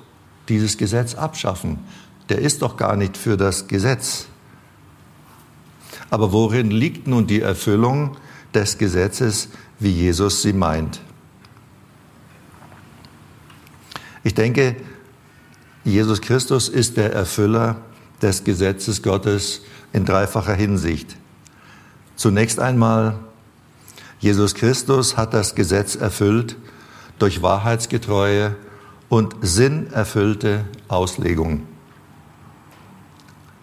dieses 0.49 0.77
Gesetz 0.77 1.15
abschaffen. 1.15 1.79
der 2.27 2.39
ist 2.39 2.61
doch 2.61 2.75
gar 2.75 2.97
nicht 2.97 3.15
für 3.15 3.37
das 3.37 3.69
Gesetz. 3.69 4.25
Aber 6.09 6.33
worin 6.33 6.71
liegt 6.71 7.07
nun 7.07 7.25
die 7.25 7.39
Erfüllung 7.39 8.17
des 8.53 8.77
Gesetzes, 8.77 9.47
wie 9.79 9.91
Jesus 9.91 10.41
sie 10.41 10.51
meint? 10.51 10.99
Ich 14.25 14.33
denke, 14.33 14.75
Jesus 15.85 16.19
Christus 16.19 16.67
ist 16.67 16.97
der 16.97 17.13
Erfüller 17.13 17.77
des 18.21 18.43
Gesetzes 18.43 19.01
Gottes 19.01 19.61
in 19.93 20.05
dreifacher 20.05 20.53
Hinsicht. 20.53 21.15
Zunächst 22.15 22.59
einmal, 22.59 23.19
Jesus 24.19 24.55
Christus 24.55 25.17
hat 25.17 25.33
das 25.33 25.55
Gesetz 25.55 25.95
erfüllt 25.95 26.57
durch 27.19 27.41
wahrheitsgetreue 27.41 28.55
und 29.09 29.35
sinnerfüllte 29.41 30.65
Auslegung. 30.87 31.67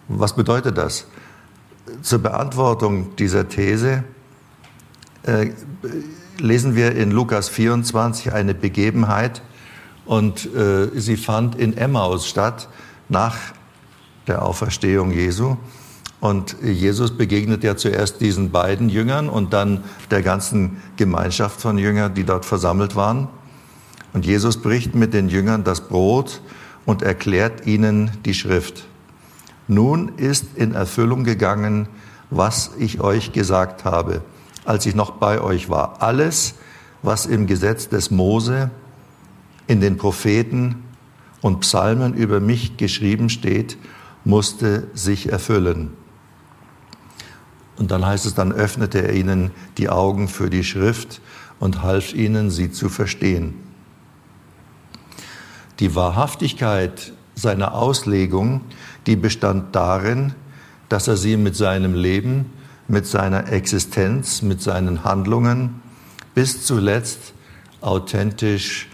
Was 0.07 0.35
bedeutet 0.35 0.77
das? 0.77 1.07
Zur 2.01 2.19
Beantwortung 2.19 3.15
dieser 3.15 3.47
These 3.47 4.03
äh, 5.23 5.51
lesen 6.37 6.75
wir 6.75 6.95
in 6.95 7.11
Lukas 7.11 7.49
24 7.49 8.33
eine 8.33 8.53
Begebenheit 8.53 9.41
und 10.05 10.45
äh, 10.55 10.89
sie 10.99 11.17
fand 11.17 11.55
in 11.55 11.77
Emmaus 11.77 12.27
statt 12.27 12.69
nach 13.09 13.37
der 14.27 14.43
Auferstehung 14.43 15.11
Jesu. 15.11 15.57
Und 16.25 16.55
Jesus 16.63 17.15
begegnet 17.15 17.63
ja 17.63 17.77
zuerst 17.77 18.19
diesen 18.19 18.49
beiden 18.49 18.89
Jüngern 18.89 19.29
und 19.29 19.53
dann 19.53 19.83
der 20.09 20.23
ganzen 20.23 20.77
Gemeinschaft 20.97 21.61
von 21.61 21.77
Jüngern, 21.77 22.15
die 22.15 22.23
dort 22.23 22.45
versammelt 22.45 22.95
waren. 22.95 23.27
Und 24.11 24.25
Jesus 24.25 24.59
bricht 24.59 24.95
mit 24.95 25.13
den 25.13 25.29
Jüngern 25.29 25.63
das 25.63 25.81
Brot 25.81 26.41
und 26.83 27.03
erklärt 27.03 27.67
ihnen 27.67 28.09
die 28.25 28.33
Schrift. 28.33 28.87
Nun 29.67 30.13
ist 30.17 30.47
in 30.55 30.73
Erfüllung 30.73 31.25
gegangen, 31.25 31.87
was 32.31 32.71
ich 32.79 33.01
euch 33.01 33.31
gesagt 33.31 33.85
habe, 33.85 34.23
als 34.65 34.87
ich 34.87 34.95
noch 34.95 35.11
bei 35.11 35.39
euch 35.39 35.69
war. 35.69 36.01
Alles, 36.01 36.55
was 37.03 37.27
im 37.27 37.45
Gesetz 37.45 37.87
des 37.87 38.09
Mose, 38.09 38.71
in 39.67 39.79
den 39.79 39.97
Propheten 39.97 40.85
und 41.41 41.59
Psalmen 41.59 42.15
über 42.15 42.39
mich 42.39 42.77
geschrieben 42.77 43.29
steht, 43.29 43.77
musste 44.23 44.87
sich 44.95 45.31
erfüllen. 45.31 45.91
Und 47.77 47.91
dann 47.91 48.05
heißt 48.05 48.25
es, 48.25 48.33
dann 48.33 48.51
öffnete 48.51 49.01
er 49.01 49.13
ihnen 49.13 49.51
die 49.77 49.89
Augen 49.89 50.27
für 50.27 50.49
die 50.49 50.63
Schrift 50.63 51.21
und 51.59 51.83
half 51.83 52.13
ihnen, 52.13 52.49
sie 52.49 52.71
zu 52.71 52.89
verstehen. 52.89 53.55
Die 55.79 55.93
Wahrhaftigkeit 55.93 57.11
seiner 57.35 57.73
Auslegung 57.73 58.61
die 59.05 59.15
bestand 59.15 59.75
darin, 59.75 60.33
dass 60.89 61.07
er 61.07 61.17
sie 61.17 61.37
mit 61.37 61.55
seinem 61.55 61.93
Leben, 61.93 62.51
mit 62.87 63.05
seiner 63.05 63.51
Existenz, 63.51 64.41
mit 64.41 64.61
seinen 64.61 65.03
Handlungen 65.03 65.81
bis 66.33 66.65
zuletzt 66.65 67.33
authentisch 67.81 68.87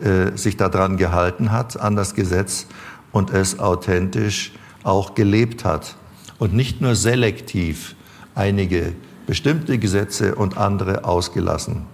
äh, 0.00 0.36
sich 0.36 0.56
daran 0.56 0.96
gehalten 0.96 1.50
hat, 1.50 1.78
an 1.78 1.96
das 1.96 2.14
Gesetz 2.14 2.66
und 3.12 3.30
es 3.30 3.58
authentisch 3.58 4.52
auch 4.82 5.14
gelebt 5.14 5.64
hat 5.64 5.96
und 6.38 6.54
nicht 6.54 6.80
nur 6.80 6.94
selektiv 6.94 7.96
einige 8.34 8.94
bestimmte 9.26 9.78
Gesetze 9.78 10.34
und 10.34 10.56
andere 10.56 11.04
ausgelassen. 11.04 11.86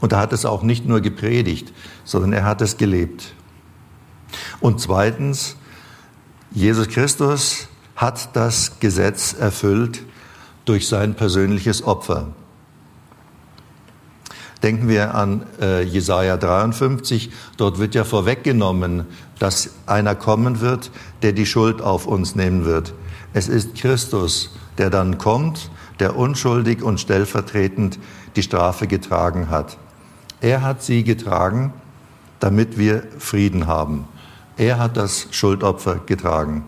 Und 0.00 0.12
er 0.12 0.18
hat 0.18 0.32
es 0.32 0.44
auch 0.44 0.62
nicht 0.62 0.84
nur 0.84 1.00
gepredigt, 1.00 1.72
sondern 2.04 2.32
er 2.32 2.44
hat 2.44 2.60
es 2.60 2.76
gelebt. 2.76 3.34
Und 4.60 4.80
zweitens, 4.80 5.56
Jesus 6.50 6.88
Christus 6.88 7.68
hat 7.94 8.34
das 8.34 8.80
Gesetz 8.80 9.32
erfüllt 9.32 10.02
durch 10.64 10.88
sein 10.88 11.14
persönliches 11.14 11.84
Opfer. 11.84 12.34
Denken 14.62 14.88
wir 14.88 15.14
an 15.14 15.44
äh, 15.60 15.82
Jesaja 15.82 16.36
53. 16.36 17.30
Dort 17.56 17.78
wird 17.78 17.94
ja 17.94 18.04
vorweggenommen, 18.04 19.06
dass 19.38 19.70
einer 19.86 20.14
kommen 20.14 20.60
wird, 20.60 20.90
der 21.22 21.32
die 21.32 21.46
Schuld 21.46 21.82
auf 21.82 22.06
uns 22.06 22.36
nehmen 22.36 22.64
wird. 22.64 22.94
Es 23.32 23.48
ist 23.48 23.74
Christus, 23.74 24.54
der 24.78 24.90
dann 24.90 25.18
kommt, 25.18 25.70
der 25.98 26.16
unschuldig 26.16 26.82
und 26.82 27.00
stellvertretend 27.00 27.98
die 28.36 28.42
Strafe 28.42 28.86
getragen 28.86 29.50
hat. 29.50 29.78
Er 30.40 30.62
hat 30.62 30.82
sie 30.82 31.04
getragen, 31.04 31.72
damit 32.40 32.78
wir 32.78 33.04
Frieden 33.18 33.66
haben. 33.66 34.06
Er 34.56 34.78
hat 34.78 34.96
das 34.96 35.28
Schuldopfer 35.30 36.00
getragen, 36.06 36.64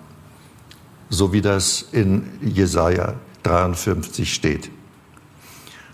so 1.11 1.33
wie 1.33 1.43
das 1.43 1.85
in 1.93 2.29
Jesaja 2.41 3.15
53 3.43 4.33
steht. 4.33 4.71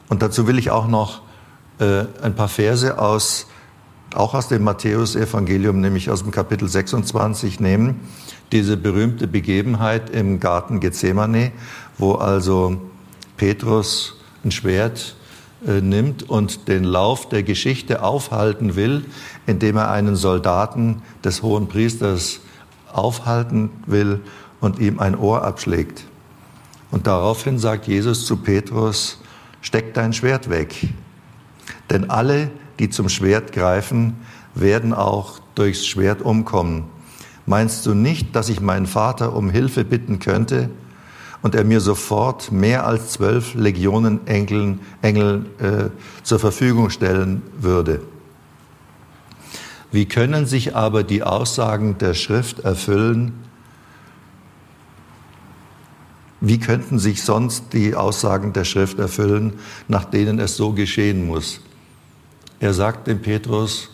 Und 0.09 0.23
dazu 0.23 0.47
will 0.47 0.59
ich 0.59 0.71
auch 0.71 0.87
noch 0.87 1.23
äh, 1.81 2.05
ein 2.23 2.35
paar 2.35 2.49
Verse 2.49 2.99
aus, 2.99 3.47
auch 4.15 4.35
aus 4.35 4.49
dem 4.49 4.65
Matthäusevangelium, 4.65 5.81
nämlich 5.81 6.11
aus 6.11 6.23
dem 6.23 6.31
Kapitel 6.31 6.69
26 6.69 7.61
nehmen. 7.61 8.01
Diese 8.53 8.77
berühmte 8.77 9.27
Begebenheit 9.27 10.11
im 10.11 10.41
Garten 10.41 10.81
Gethsemane, 10.81 11.53
wo 11.99 12.15
also 12.15 12.81
Petrus 13.37 14.17
ein 14.45 14.51
Schwert 14.51 15.15
äh, 15.67 15.81
nimmt 15.81 16.29
und 16.29 16.69
den 16.69 16.85
Lauf 16.85 17.29
der 17.29 17.43
Geschichte 17.43 18.03
aufhalten 18.03 18.77
will, 18.77 19.05
indem 19.47 19.77
er 19.77 19.91
einen 19.91 20.17
Soldaten 20.17 21.03
des 21.25 21.43
hohen 21.43 21.69
Priesters 21.69 22.41
aufhalten 22.93 23.71
will 23.87 24.21
und 24.61 24.79
ihm 24.79 24.99
ein 24.99 25.17
Ohr 25.17 25.45
abschlägt. 25.45 26.05
Und 26.91 27.07
daraufhin 27.07 27.59
sagt 27.59 27.87
Jesus 27.87 28.27
zu 28.27 28.37
Petrus, 28.37 29.19
steck 29.61 29.95
dein 29.95 30.13
Schwert 30.13 30.51
weg. 30.51 30.89
Denn 31.91 32.09
alle, 32.09 32.51
die 32.79 32.89
zum 32.89 33.09
Schwert 33.09 33.53
greifen, 33.53 34.15
werden 34.55 34.95
auch 34.95 35.41
durchs 35.55 35.87
Schwert 35.87 36.23
umkommen. 36.23 36.85
Meinst 37.47 37.85
du 37.85 37.95
nicht, 37.95 38.35
dass 38.37 38.49
ich 38.49 38.61
meinen 38.61 38.87
Vater 38.87 39.35
um 39.35 39.51
Hilfe 39.51 39.85
bitten 39.85 40.21
könnte 40.21 40.71
und 41.43 41.55
er 41.55 41.65
mir 41.65 41.81
sofort 41.81 42.53
mehr 42.53 42.87
als 42.87 43.13
zwölf 43.13 43.55
Legionen 43.55 44.27
Engeln, 44.27 44.81
Engel 45.03 45.47
äh, 45.59 45.91
zur 46.23 46.39
Verfügung 46.39 46.91
stellen 46.91 47.43
würde. 47.59 48.03
Wie 49.91 50.07
können 50.07 50.47
sich 50.47 50.77
aber 50.77 51.03
die 51.03 51.23
Aussagen 51.23 51.99
der 51.99 52.15
Schrift 52.15 52.61
erfüllen? 52.61 53.33
Wie 56.41 56.61
könnten 56.61 56.99
sich 56.99 57.23
sonst 57.23 57.73
die 57.73 57.95
Aussagen 57.95 58.53
der 58.53 58.65
Schrift 58.65 58.99
erfüllen, 58.99 59.55
nach 59.89 60.05
denen 60.05 60.39
es 60.39 60.57
so 60.57 60.73
geschehen 60.73 61.27
muss? 61.27 61.61
Er 62.61 62.75
sagt 62.75 63.07
dem 63.07 63.23
Petrus, 63.23 63.89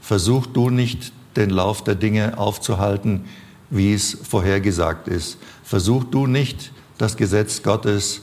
versuch 0.00 0.46
du 0.46 0.70
nicht 0.70 1.12
den 1.36 1.50
Lauf 1.50 1.82
der 1.82 1.96
Dinge 1.96 2.38
aufzuhalten, 2.38 3.24
wie 3.70 3.92
es 3.92 4.16
vorhergesagt 4.22 5.08
ist. 5.08 5.38
Versuch 5.64 6.04
du 6.04 6.26
nicht 6.26 6.72
das 6.96 7.16
Gesetz 7.16 7.62
Gottes 7.62 8.22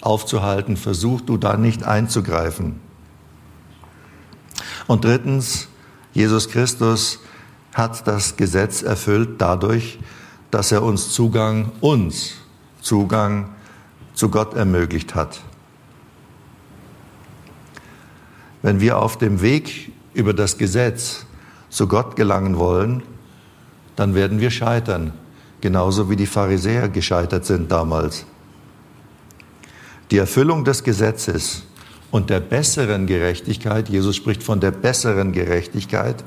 aufzuhalten, 0.00 0.76
versuch 0.76 1.20
du 1.20 1.36
da 1.36 1.56
nicht 1.56 1.84
einzugreifen. 1.84 2.80
Und 4.88 5.04
drittens, 5.04 5.68
Jesus 6.12 6.48
Christus 6.48 7.20
hat 7.72 8.06
das 8.08 8.36
Gesetz 8.36 8.82
erfüllt 8.82 9.40
dadurch, 9.40 10.00
dass 10.50 10.72
er 10.72 10.82
uns 10.82 11.12
Zugang, 11.12 11.70
uns 11.80 12.34
Zugang 12.80 13.50
zu 14.14 14.28
Gott 14.28 14.54
ermöglicht 14.54 15.14
hat. 15.14 15.40
Wenn 18.62 18.80
wir 18.80 18.98
auf 18.98 19.18
dem 19.18 19.40
Weg 19.42 19.92
über 20.14 20.32
das 20.32 20.56
Gesetz 20.56 21.26
zu 21.68 21.88
Gott 21.88 22.16
gelangen 22.16 22.58
wollen, 22.58 23.02
dann 23.96 24.14
werden 24.14 24.40
wir 24.40 24.50
scheitern 24.50 25.12
genauso 25.62 26.10
wie 26.10 26.16
die 26.16 26.26
Pharisäer 26.26 26.90
gescheitert 26.90 27.46
sind 27.46 27.72
damals. 27.72 28.26
Die 30.10 30.18
Erfüllung 30.18 30.64
des 30.64 30.84
Gesetzes 30.84 31.62
und 32.10 32.28
der 32.28 32.40
besseren 32.40 33.06
Gerechtigkeit, 33.06 33.88
Jesus 33.88 34.16
spricht 34.16 34.42
von 34.42 34.60
der 34.60 34.72
besseren 34.72 35.32
Gerechtigkeit, 35.32 36.22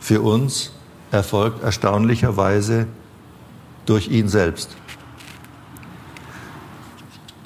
für 0.00 0.20
uns 0.20 0.72
erfolgt 1.12 1.62
erstaunlicherweise 1.62 2.88
durch 3.86 4.08
ihn 4.08 4.28
selbst. 4.28 4.70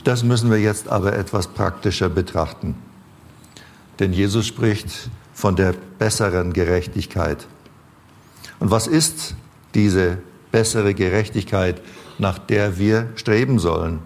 Das 0.04 0.22
müssen 0.22 0.50
wir 0.50 0.58
jetzt 0.58 0.88
aber 0.88 1.12
etwas 1.12 1.48
praktischer 1.48 2.08
betrachten. 2.08 2.76
Denn 3.98 4.12
Jesus 4.12 4.46
spricht 4.46 5.10
von 5.34 5.56
der 5.56 5.74
besseren 5.98 6.52
Gerechtigkeit. 6.52 7.46
Und 8.60 8.70
was 8.70 8.86
ist 8.86 9.34
diese 9.74 10.18
bessere 10.50 10.94
Gerechtigkeit, 10.94 11.80
nach 12.18 12.38
der 12.38 12.78
wir 12.78 13.08
streben 13.14 13.58
sollen. 13.58 14.00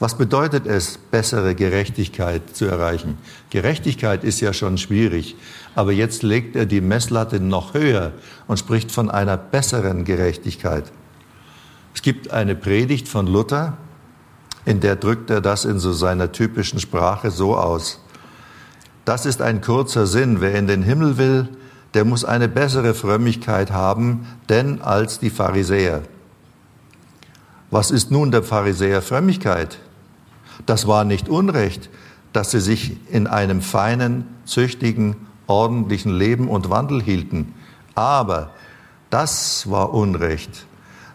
Was 0.00 0.16
bedeutet 0.16 0.66
es, 0.66 0.96
bessere 0.96 1.54
Gerechtigkeit 1.54 2.54
zu 2.54 2.66
erreichen? 2.66 3.18
Gerechtigkeit 3.50 4.22
ist 4.22 4.40
ja 4.40 4.52
schon 4.52 4.78
schwierig, 4.78 5.34
aber 5.74 5.92
jetzt 5.92 6.22
legt 6.22 6.54
er 6.54 6.66
die 6.66 6.80
Messlatte 6.80 7.40
noch 7.40 7.74
höher 7.74 8.12
und 8.46 8.58
spricht 8.58 8.92
von 8.92 9.10
einer 9.10 9.36
besseren 9.36 10.04
Gerechtigkeit. 10.04 10.92
Es 11.94 12.02
gibt 12.02 12.30
eine 12.30 12.54
Predigt 12.54 13.08
von 13.08 13.26
Luther, 13.26 13.76
in 14.64 14.80
der 14.80 14.94
drückt 14.96 15.30
er 15.30 15.40
das 15.40 15.64
in 15.64 15.78
so 15.78 15.92
seiner 15.92 16.30
typischen 16.30 16.78
Sprache 16.78 17.30
so 17.30 17.56
aus. 17.56 18.00
Das 19.08 19.24
ist 19.24 19.40
ein 19.40 19.62
kurzer 19.62 20.06
Sinn. 20.06 20.42
Wer 20.42 20.54
in 20.56 20.66
den 20.66 20.82
Himmel 20.82 21.16
will, 21.16 21.48
der 21.94 22.04
muss 22.04 22.26
eine 22.26 22.46
bessere 22.46 22.92
Frömmigkeit 22.92 23.70
haben, 23.70 24.26
denn 24.50 24.82
als 24.82 25.18
die 25.18 25.30
Pharisäer. 25.30 26.02
Was 27.70 27.90
ist 27.90 28.10
nun 28.10 28.32
der 28.32 28.42
Pharisäer 28.42 29.00
Frömmigkeit? 29.00 29.78
Das 30.66 30.86
war 30.86 31.04
nicht 31.04 31.30
Unrecht, 31.30 31.88
dass 32.34 32.50
sie 32.50 32.60
sich 32.60 32.98
in 33.10 33.26
einem 33.26 33.62
feinen, 33.62 34.26
züchtigen, 34.44 35.16
ordentlichen 35.46 36.12
Leben 36.12 36.46
und 36.46 36.68
Wandel 36.68 37.02
hielten. 37.02 37.54
Aber 37.94 38.50
das 39.08 39.70
war 39.70 39.94
Unrecht, 39.94 40.66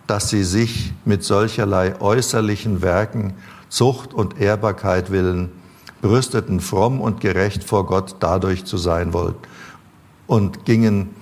dass 0.07 0.31
sie 0.31 0.43
sich 0.43 0.93
mit 1.05 1.23
solcherlei 1.23 2.01
äußerlichen 2.01 2.81
Werken, 2.81 3.35
Zucht 3.69 4.15
und 4.15 4.41
Ehrbarkeit 4.41 5.11
willen, 5.11 5.51
brüsteten, 6.03 6.59
fromm 6.59 6.99
und 6.99 7.21
gerecht 7.21 7.63
vor 7.63 7.85
Gott 7.85 8.17
dadurch 8.19 8.65
zu 8.65 8.77
sein 8.77 9.13
wollten 9.13 9.47
und 10.27 10.65
gingen 10.65 11.15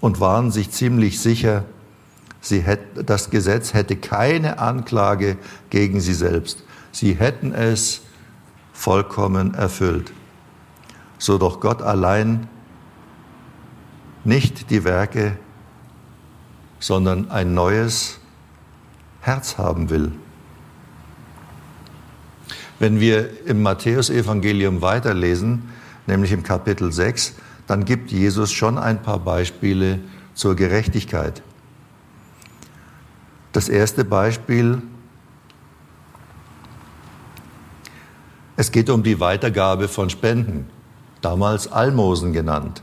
und 0.00 0.18
waren 0.18 0.50
sich 0.50 0.72
ziemlich 0.72 1.20
sicher, 1.20 1.64
hätte, 2.42 3.04
das 3.04 3.30
Gesetz 3.30 3.72
hätte 3.72 3.94
keine 3.94 4.58
Anklage 4.58 5.38
gegen 5.70 6.00
sie 6.00 6.12
selbst. 6.12 6.64
Sie 6.90 7.14
hätten 7.14 7.54
es 7.54 8.02
vollkommen 8.72 9.54
erfüllt. 9.54 10.12
So 11.18 11.38
doch 11.38 11.60
Gott 11.60 11.82
allein 11.82 12.48
nicht 14.24 14.70
die 14.70 14.82
Werke, 14.82 15.38
sondern 16.80 17.30
ein 17.30 17.54
neues 17.54 18.18
Herz 19.20 19.56
haben 19.56 19.88
will. 19.88 20.10
Wenn 22.82 22.98
wir 22.98 23.46
im 23.46 23.62
Matthäusevangelium 23.62 24.82
weiterlesen, 24.82 25.70
nämlich 26.08 26.32
im 26.32 26.42
Kapitel 26.42 26.90
6, 26.90 27.36
dann 27.68 27.84
gibt 27.84 28.10
Jesus 28.10 28.50
schon 28.50 28.76
ein 28.76 29.00
paar 29.00 29.20
Beispiele 29.20 30.00
zur 30.34 30.56
Gerechtigkeit. 30.56 31.42
Das 33.52 33.68
erste 33.68 34.04
Beispiel 34.04 34.82
Es 38.56 38.72
geht 38.72 38.90
um 38.90 39.04
die 39.04 39.20
Weitergabe 39.20 39.86
von 39.86 40.10
Spenden, 40.10 40.68
damals 41.20 41.70
Almosen 41.70 42.32
genannt, 42.32 42.82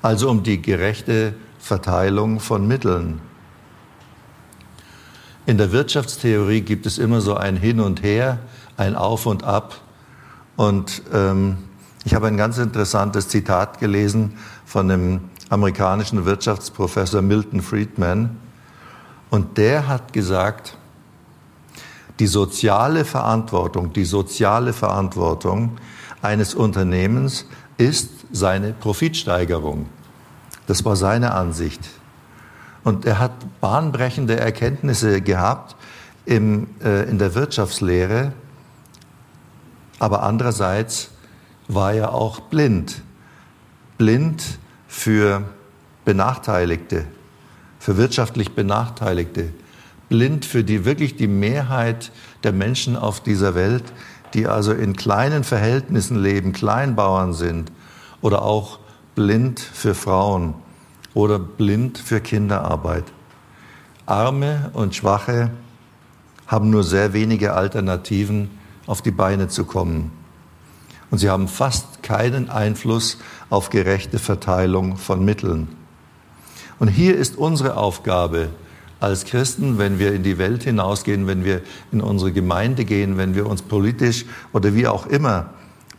also 0.00 0.30
um 0.30 0.44
die 0.44 0.62
gerechte 0.62 1.34
Verteilung 1.58 2.38
von 2.38 2.68
Mitteln. 2.68 3.20
In 5.44 5.58
der 5.58 5.72
Wirtschaftstheorie 5.72 6.60
gibt 6.60 6.86
es 6.86 6.98
immer 6.98 7.20
so 7.20 7.34
ein 7.34 7.56
Hin 7.56 7.80
und 7.80 8.04
Her, 8.04 8.38
ein 8.78 8.96
Auf 8.96 9.26
und 9.26 9.44
Ab. 9.44 9.76
Und 10.56 11.02
ähm, 11.12 11.58
ich 12.04 12.14
habe 12.14 12.28
ein 12.28 12.38
ganz 12.38 12.56
interessantes 12.56 13.28
Zitat 13.28 13.78
gelesen 13.80 14.38
von 14.64 14.88
dem 14.88 15.20
amerikanischen 15.50 16.24
Wirtschaftsprofessor 16.24 17.20
Milton 17.20 17.60
Friedman. 17.60 18.38
Und 19.30 19.58
der 19.58 19.88
hat 19.88 20.14
gesagt, 20.14 20.78
die 22.18 22.26
soziale 22.26 23.04
Verantwortung, 23.04 23.92
die 23.92 24.04
soziale 24.04 24.72
Verantwortung 24.72 25.78
eines 26.22 26.54
Unternehmens 26.54 27.46
ist 27.76 28.10
seine 28.32 28.72
Profitsteigerung. 28.72 29.86
Das 30.66 30.84
war 30.84 30.96
seine 30.96 31.32
Ansicht. 31.34 31.80
Und 32.84 33.04
er 33.04 33.18
hat 33.18 33.32
bahnbrechende 33.60 34.38
Erkenntnisse 34.38 35.20
gehabt 35.20 35.76
im, 36.26 36.68
äh, 36.82 37.08
in 37.08 37.18
der 37.18 37.34
Wirtschaftslehre, 37.34 38.32
aber 39.98 40.22
andererseits 40.22 41.10
war 41.66 41.92
er 41.92 42.14
auch 42.14 42.40
blind. 42.40 43.02
Blind 43.98 44.58
für 44.86 45.42
Benachteiligte, 46.04 47.04
für 47.78 47.96
wirtschaftlich 47.96 48.52
Benachteiligte 48.52 49.52
blind 50.08 50.44
für 50.44 50.64
die 50.64 50.84
wirklich 50.84 51.16
die 51.16 51.28
Mehrheit 51.28 52.10
der 52.42 52.52
Menschen 52.52 52.96
auf 52.96 53.20
dieser 53.20 53.54
Welt, 53.54 53.84
die 54.34 54.46
also 54.46 54.72
in 54.72 54.96
kleinen 54.96 55.44
Verhältnissen 55.44 56.20
leben, 56.22 56.52
Kleinbauern 56.52 57.32
sind 57.34 57.72
oder 58.20 58.42
auch 58.42 58.78
blind 59.14 59.60
für 59.60 59.94
Frauen 59.94 60.54
oder 61.14 61.38
blind 61.38 61.98
für 61.98 62.20
Kinderarbeit. 62.20 63.04
Arme 64.06 64.70
und 64.72 64.94
Schwache 64.94 65.50
haben 66.46 66.70
nur 66.70 66.84
sehr 66.84 67.12
wenige 67.12 67.54
Alternativen, 67.54 68.50
auf 68.88 69.02
die 69.02 69.12
Beine 69.12 69.46
zu 69.46 69.64
kommen. 69.64 70.10
Und 71.10 71.18
sie 71.18 71.30
haben 71.30 71.46
fast 71.46 72.02
keinen 72.02 72.50
Einfluss 72.50 73.18
auf 73.50 73.70
gerechte 73.70 74.18
Verteilung 74.18 74.96
von 74.96 75.24
Mitteln. 75.24 75.68
Und 76.80 76.88
hier 76.88 77.16
ist 77.16 77.36
unsere 77.36 77.76
Aufgabe, 77.76 78.48
als 79.00 79.24
Christen, 79.24 79.78
wenn 79.78 80.00
wir 80.00 80.12
in 80.12 80.24
die 80.24 80.38
Welt 80.38 80.64
hinausgehen, 80.64 81.28
wenn 81.28 81.44
wir 81.44 81.62
in 81.92 82.00
unsere 82.00 82.32
Gemeinde 82.32 82.84
gehen, 82.84 83.16
wenn 83.16 83.36
wir 83.36 83.46
uns 83.46 83.62
politisch 83.62 84.24
oder 84.52 84.74
wie 84.74 84.88
auch 84.88 85.06
immer 85.06 85.50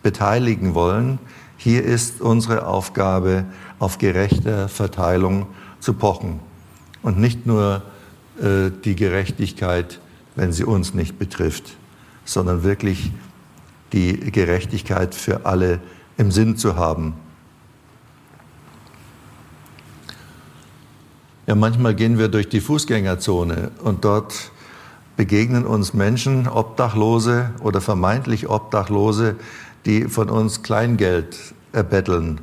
beteiligen 0.03 0.73
wollen. 0.73 1.17
Hier 1.55 1.83
ist 1.83 2.19
unsere 2.19 2.67
Aufgabe, 2.67 3.45
auf 3.79 3.99
gerechte 3.99 4.67
Verteilung 4.67 5.47
zu 5.79 5.93
pochen. 5.93 6.41
Und 7.01 7.17
nicht 7.17 7.45
nur 7.45 7.83
äh, 8.41 8.69
die 8.83 8.95
Gerechtigkeit, 8.95 9.99
wenn 10.35 10.51
sie 10.51 10.65
uns 10.65 10.93
nicht 10.93 11.17
betrifft, 11.17 11.77
sondern 12.29 12.63
wirklich 12.63 13.11
die 13.91 14.19
Gerechtigkeit 14.31 15.15
für 15.15 15.47
alle 15.47 15.79
im 16.17 16.31
Sinn 16.31 16.57
zu 16.57 16.75
haben. 16.75 17.15
Ja, 21.47 21.55
manchmal 21.55 21.95
gehen 21.95 22.19
wir 22.19 22.27
durch 22.27 22.47
die 22.47 22.61
Fußgängerzone 22.61 23.71
und 23.83 24.05
dort 24.05 24.51
begegnen 25.17 25.65
uns 25.65 25.95
Menschen, 25.95 26.47
Obdachlose 26.47 27.49
oder 27.61 27.81
vermeintlich 27.81 28.47
Obdachlose, 28.47 29.35
die 29.87 30.03
von 30.03 30.29
uns 30.29 30.61
Kleingeld 30.61 31.35
erbetteln. 31.71 32.41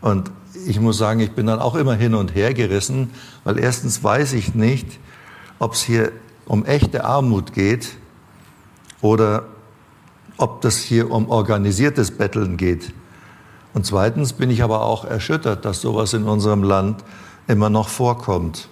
Und 0.00 0.30
ich 0.66 0.80
muss 0.80 0.96
sagen, 0.96 1.20
ich 1.20 1.32
bin 1.32 1.46
dann 1.46 1.58
auch 1.58 1.74
immer 1.74 1.94
hin 1.94 2.14
und 2.14 2.34
her 2.34 2.54
gerissen, 2.54 3.10
weil 3.44 3.58
erstens 3.58 4.02
weiß 4.02 4.32
ich 4.32 4.54
nicht, 4.54 4.98
ob 5.58 5.74
es 5.74 5.82
hier 5.82 6.12
um 6.46 6.64
echte 6.64 7.04
Armut 7.04 7.52
geht 7.52 7.96
oder 9.02 9.44
ob 10.38 10.62
das 10.62 10.78
hier 10.78 11.10
um 11.10 11.28
organisiertes 11.28 12.10
Betteln 12.12 12.56
geht. 12.56 12.94
Und 13.74 13.84
zweitens 13.84 14.32
bin 14.32 14.50
ich 14.50 14.62
aber 14.62 14.82
auch 14.82 15.04
erschüttert, 15.04 15.64
dass 15.64 15.82
sowas 15.82 16.14
in 16.14 16.24
unserem 16.24 16.62
Land 16.62 17.04
immer 17.46 17.68
noch 17.68 17.88
vorkommt. 17.88 18.68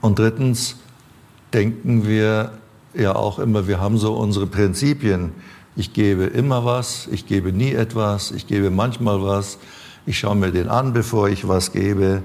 Und 0.00 0.18
drittens 0.18 0.76
denken 1.52 2.06
wir 2.06 2.52
ja 2.94 3.16
auch 3.16 3.38
immer, 3.38 3.66
wir 3.66 3.80
haben 3.80 3.98
so 3.98 4.14
unsere 4.14 4.46
Prinzipien. 4.46 5.32
Ich 5.76 5.92
gebe 5.92 6.24
immer 6.24 6.64
was, 6.64 7.08
ich 7.10 7.26
gebe 7.26 7.52
nie 7.52 7.72
etwas, 7.72 8.30
ich 8.30 8.46
gebe 8.46 8.70
manchmal 8.70 9.22
was, 9.22 9.58
ich 10.06 10.18
schaue 10.18 10.36
mir 10.36 10.52
den 10.52 10.68
an, 10.68 10.92
bevor 10.92 11.28
ich 11.28 11.48
was 11.48 11.72
gebe. 11.72 12.22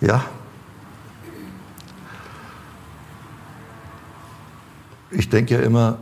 Ja. 0.00 0.24
Ich 5.10 5.28
denke 5.28 5.54
ja 5.54 5.60
immer, 5.60 5.98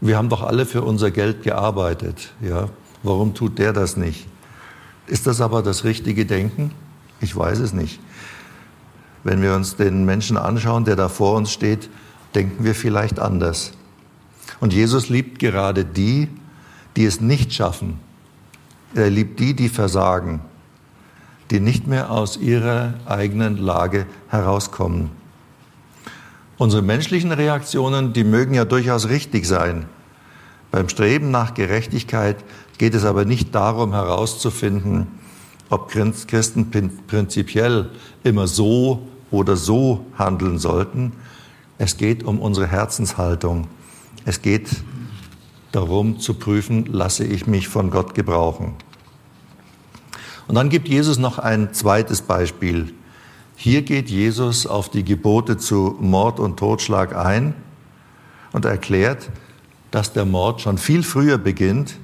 wir 0.00 0.16
haben 0.16 0.28
doch 0.28 0.42
alle 0.42 0.66
für 0.66 0.82
unser 0.82 1.10
Geld 1.10 1.42
gearbeitet. 1.42 2.32
Ja. 2.40 2.68
Warum 3.02 3.34
tut 3.34 3.58
der 3.58 3.72
das 3.72 3.96
nicht? 3.96 4.26
Ist 5.06 5.26
das 5.26 5.40
aber 5.40 5.62
das 5.62 5.84
richtige 5.84 6.26
Denken? 6.26 6.72
Ich 7.20 7.34
weiß 7.36 7.58
es 7.60 7.72
nicht. 7.72 8.00
Wenn 9.24 9.42
wir 9.42 9.54
uns 9.54 9.76
den 9.76 10.04
Menschen 10.04 10.36
anschauen, 10.36 10.84
der 10.84 10.96
da 10.96 11.08
vor 11.08 11.36
uns 11.36 11.52
steht, 11.52 11.88
denken 12.34 12.64
wir 12.64 12.74
vielleicht 12.74 13.18
anders. 13.18 13.72
Und 14.60 14.72
Jesus 14.72 15.08
liebt 15.08 15.38
gerade 15.38 15.84
die, 15.84 16.28
die 16.96 17.04
es 17.04 17.20
nicht 17.20 17.52
schaffen. 17.52 17.98
Er 18.94 19.10
liebt 19.10 19.38
die, 19.40 19.54
die 19.54 19.68
versagen, 19.68 20.40
die 21.50 21.60
nicht 21.60 21.86
mehr 21.86 22.10
aus 22.10 22.36
ihrer 22.36 22.94
eigenen 23.06 23.56
Lage 23.56 24.06
herauskommen. 24.28 25.10
Unsere 26.58 26.82
menschlichen 26.82 27.30
Reaktionen, 27.30 28.12
die 28.12 28.24
mögen 28.24 28.52
ja 28.52 28.64
durchaus 28.64 29.08
richtig 29.08 29.46
sein. 29.46 29.86
Beim 30.72 30.88
Streben 30.88 31.30
nach 31.30 31.54
Gerechtigkeit 31.54 32.44
geht 32.78 32.94
es 32.94 33.04
aber 33.04 33.24
nicht 33.24 33.54
darum 33.54 33.92
herauszufinden, 33.92 35.06
ob 35.70 35.88
Christen 35.88 36.70
prinzipiell 37.06 37.90
immer 38.24 38.48
so 38.48 39.06
oder 39.30 39.56
so 39.56 40.04
handeln 40.18 40.58
sollten 40.58 41.12
Es 41.78 41.96
geht 41.96 42.24
um 42.24 42.40
unsere 42.40 42.66
Herzenshaltung. 42.66 43.68
Es 44.24 44.42
geht 44.42 44.68
darum 45.70 46.18
zu 46.18 46.34
prüfen, 46.34 46.86
lasse 46.86 47.24
ich 47.24 47.46
mich 47.46 47.68
von 47.68 47.90
Gott 47.90 48.14
gebrauchen. 48.16 48.74
Und 50.48 50.56
dann 50.56 50.70
gibt 50.70 50.88
Jesus 50.88 51.18
noch 51.18 51.38
ein 51.38 51.72
zweites 51.72 52.22
Beispiel. 52.22 52.94
Hier 53.60 53.82
geht 53.82 54.08
Jesus 54.08 54.68
auf 54.68 54.88
die 54.88 55.02
Gebote 55.02 55.56
zu 55.56 55.96
Mord 55.98 56.38
und 56.38 56.60
Totschlag 56.60 57.16
ein 57.16 57.54
und 58.52 58.64
erklärt, 58.64 59.30
dass 59.90 60.12
der 60.12 60.24
Mord 60.24 60.60
schon 60.60 60.78
viel 60.78 61.02
früher 61.02 61.38
beginnt. 61.38 61.96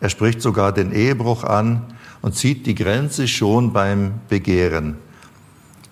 Er 0.00 0.08
spricht 0.08 0.42
sogar 0.42 0.72
den 0.72 0.90
Ehebruch 0.90 1.44
an 1.44 1.94
und 2.22 2.34
zieht 2.34 2.66
die 2.66 2.74
Grenze 2.74 3.28
schon 3.28 3.72
beim 3.72 4.14
Begehren. 4.28 4.96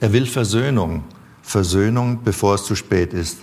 Er 0.01 0.12
will 0.12 0.27
Versöhnung, 0.27 1.05
Versöhnung, 1.42 2.18
bevor 2.25 2.57
es 2.57 2.64
zu 2.64 2.75
spät 2.75 3.12
ist 3.12 3.38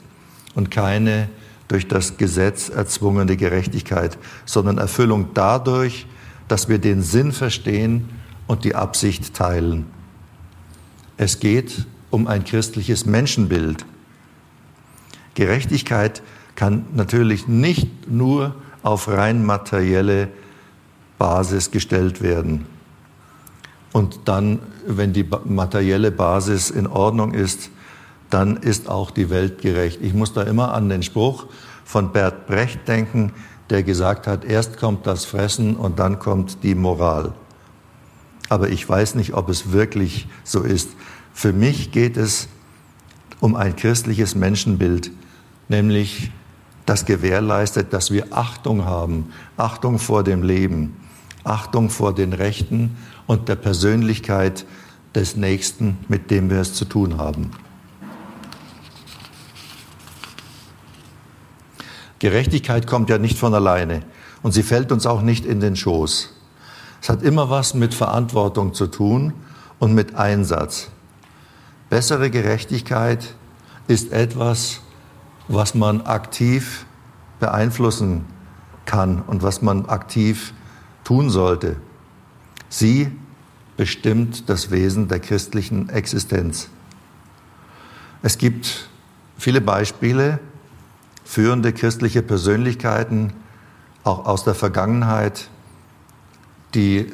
und 0.56 0.70
keine 0.70 1.30
durch 1.70 1.88
das 1.88 2.18
Gesetz 2.18 2.68
erzwungene 2.68 3.38
Gerechtigkeit, 3.38 4.18
sondern 4.46 4.78
Erfüllung 4.78 5.30
dadurch, 5.34 6.06
dass 6.50 6.68
wir 6.68 6.80
den 6.80 7.02
Sinn 7.02 7.32
verstehen 7.32 8.10
und 8.46 8.66
die 8.66 8.76
Absicht 8.76 9.34
teilen. 9.34 9.93
Es 11.18 11.40
geht 11.40 11.86
um 12.10 12.28
ein 12.28 12.44
christliches 12.44 13.06
Menschenbild. 13.06 13.86
Gerechtigkeit 15.36 16.22
kann 16.56 16.86
natürlich 16.94 17.48
nicht 17.48 18.10
nur 18.10 18.56
auf 18.84 19.08
rein 19.08 19.46
materielle 19.46 20.30
Basis 21.18 21.72
gestellt 21.72 22.22
werden. 22.22 22.66
Und 23.92 24.22
dann, 24.26 24.60
wenn 24.88 25.14
die 25.14 25.26
materielle 25.46 26.12
Basis 26.12 26.70
in 26.70 26.88
Ordnung 26.88 27.34
ist, 27.34 27.70
dann 28.30 28.58
ist 28.58 28.90
auch 28.90 29.12
die 29.12 29.30
Welt 29.30 29.62
gerecht. 29.62 30.00
Ich 30.02 30.14
muss 30.14 30.34
da 30.34 30.42
immer 30.44 30.74
an 30.74 30.90
den 30.90 31.04
Spruch 31.04 31.46
von 31.86 32.12
Bert 32.12 32.48
Brecht 32.48 32.88
denken, 32.88 33.34
der 33.70 33.84
gesagt 33.84 34.28
hat, 34.28 34.44
erst 34.44 34.78
kommt 34.78 35.06
das 35.06 35.26
Fressen 35.26 35.76
und 35.76 36.00
dann 36.00 36.20
kommt 36.20 36.64
die 36.64 36.76
Moral. 36.76 37.34
Aber 38.54 38.70
ich 38.70 38.88
weiß 38.88 39.16
nicht, 39.16 39.34
ob 39.34 39.50
es 39.50 39.72
wirklich 39.72 40.28
so 40.44 40.62
ist. 40.62 40.92
Für 41.34 41.54
mich 41.54 41.92
geht 41.92 42.18
es 42.18 42.50
um 43.40 43.56
ein 43.56 43.76
christliches 43.76 44.36
Menschenbild, 44.36 45.10
nämlich 45.70 46.30
das 46.86 47.06
gewährleistet, 47.06 47.94
dass 47.94 48.12
wir 48.12 48.28
Achtung 48.30 48.86
haben, 48.86 49.34
Achtung 49.58 49.98
vor 49.98 50.24
dem 50.24 50.44
Leben, 50.44 50.96
Achtung 51.44 51.90
vor 51.90 52.14
den 52.14 52.32
Rechten 52.32 52.96
und 53.26 53.50
der 53.50 53.56
Persönlichkeit 53.56 54.68
des 55.16 55.36
Nächsten, 55.36 55.98
mit 56.08 56.30
dem 56.30 56.52
wir 56.52 56.60
es 56.60 56.76
zu 56.76 56.86
tun 56.86 57.18
haben. 57.18 57.50
Gerechtigkeit 62.20 62.86
kommt 62.86 63.10
ja 63.10 63.18
nicht 63.18 63.40
von 63.40 63.56
alleine 63.56 64.04
und 64.44 64.52
sie 64.52 64.62
fällt 64.62 64.92
uns 64.92 65.08
auch 65.08 65.24
nicht 65.24 65.44
in 65.44 65.60
den 65.60 65.76
Schoß. 65.76 66.43
Es 67.04 67.10
hat 67.10 67.22
immer 67.22 67.50
was 67.50 67.74
mit 67.74 67.94
Verantwortung 67.94 68.74
zu 68.74 68.88
tun 68.88 69.34
und 69.78 69.94
mit 69.94 70.16
Einsatz. 70.16 70.90
Bessere 71.90 72.30
Gerechtigkeit 72.32 73.36
ist 73.90 74.14
etwas, 74.14 74.80
was 75.50 75.76
man 75.76 76.04
aktiv 76.04 76.86
beeinflussen 77.42 78.24
kann 78.86 79.22
und 79.22 79.44
was 79.44 79.62
man 79.62 79.86
aktiv 79.88 80.54
tun 81.04 81.30
sollte. 81.30 81.76
Sie 82.70 83.12
bestimmt 83.76 84.48
das 84.48 84.72
Wesen 84.72 85.10
der 85.10 85.20
christlichen 85.20 85.90
Existenz. 85.90 86.70
Es 88.22 88.38
gibt 88.38 88.88
viele 89.38 89.60
Beispiele, 89.60 90.40
führende 91.26 91.74
christliche 91.74 92.22
Persönlichkeiten, 92.22 93.34
auch 94.06 94.26
aus 94.26 94.46
der 94.46 94.56
Vergangenheit, 94.56 95.50
die 96.74 97.08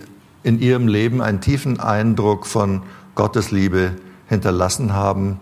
in 0.44 0.60
ihrem 0.60 0.88
Leben 0.88 1.22
einen 1.22 1.42
tiefen 1.42 1.80
Eindruck 1.80 2.46
von 2.46 2.82
Gottes 3.16 3.52
Liebe 3.52 3.96
hinterlassen 4.28 4.94
haben, 4.94 5.40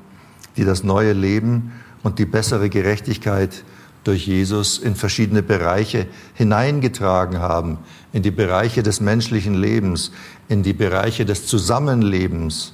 die 0.55 0.65
das 0.65 0.83
neue 0.83 1.13
Leben 1.13 1.71
und 2.03 2.19
die 2.19 2.25
bessere 2.25 2.69
Gerechtigkeit 2.69 3.63
durch 4.03 4.25
Jesus 4.25 4.77
in 4.77 4.95
verschiedene 4.95 5.43
Bereiche 5.43 6.07
hineingetragen 6.33 7.39
haben, 7.39 7.77
in 8.13 8.23
die 8.23 8.31
Bereiche 8.31 8.81
des 8.81 9.01
menschlichen 9.01 9.53
Lebens, 9.53 10.11
in 10.47 10.63
die 10.63 10.73
Bereiche 10.73 11.25
des 11.25 11.45
Zusammenlebens. 11.45 12.73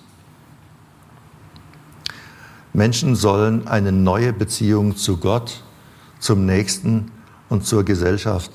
Menschen 2.72 3.16
sollen 3.16 3.68
eine 3.68 3.92
neue 3.92 4.32
Beziehung 4.32 4.96
zu 4.96 5.18
Gott 5.18 5.64
zum 6.20 6.46
Nächsten 6.46 7.12
und 7.50 7.66
zur 7.66 7.84
Gesellschaft 7.84 8.52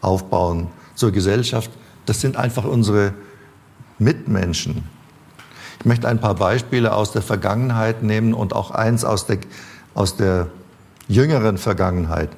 aufbauen. 0.00 0.68
Zur 0.94 1.12
Gesellschaft, 1.12 1.70
das 2.06 2.20
sind 2.20 2.36
einfach 2.36 2.64
unsere 2.64 3.14
Mitmenschen. 3.98 4.84
Ich 5.78 5.84
möchte 5.84 6.08
ein 6.08 6.20
paar 6.20 6.34
Beispiele 6.34 6.94
aus 6.94 7.12
der 7.12 7.22
Vergangenheit 7.22 8.02
nehmen 8.02 8.34
und 8.34 8.54
auch 8.54 8.70
eins 8.70 9.04
aus 9.04 9.26
der, 9.26 9.38
aus 9.94 10.16
der 10.16 10.48
jüngeren 11.08 11.58
Vergangenheit. 11.58 12.30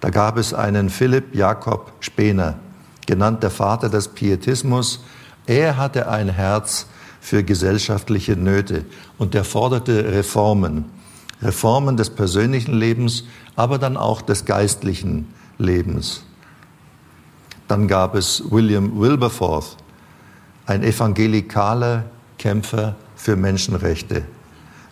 Da 0.00 0.10
gab 0.10 0.36
es 0.36 0.54
einen 0.54 0.90
Philipp 0.90 1.34
Jakob 1.34 1.92
Spener, 2.00 2.58
genannt 3.06 3.42
der 3.42 3.50
Vater 3.50 3.88
des 3.88 4.08
Pietismus. 4.08 5.04
Er 5.46 5.76
hatte 5.76 6.08
ein 6.08 6.28
Herz 6.28 6.86
für 7.20 7.42
gesellschaftliche 7.42 8.36
Nöte 8.36 8.84
und 9.18 9.34
er 9.34 9.44
forderte 9.44 10.12
Reformen. 10.12 10.86
Reformen 11.42 11.96
des 11.96 12.10
persönlichen 12.10 12.74
Lebens, 12.74 13.24
aber 13.56 13.78
dann 13.78 13.96
auch 13.96 14.22
des 14.22 14.44
geistlichen 14.44 15.28
Lebens. 15.58 16.24
Dann 17.68 17.88
gab 17.88 18.14
es 18.14 18.42
William 18.50 19.00
Wilberforce, 19.00 19.76
ein 20.66 20.82
evangelikaler 20.82 22.04
Kämpfer 22.38 22.94
für 23.16 23.36
Menschenrechte. 23.36 24.24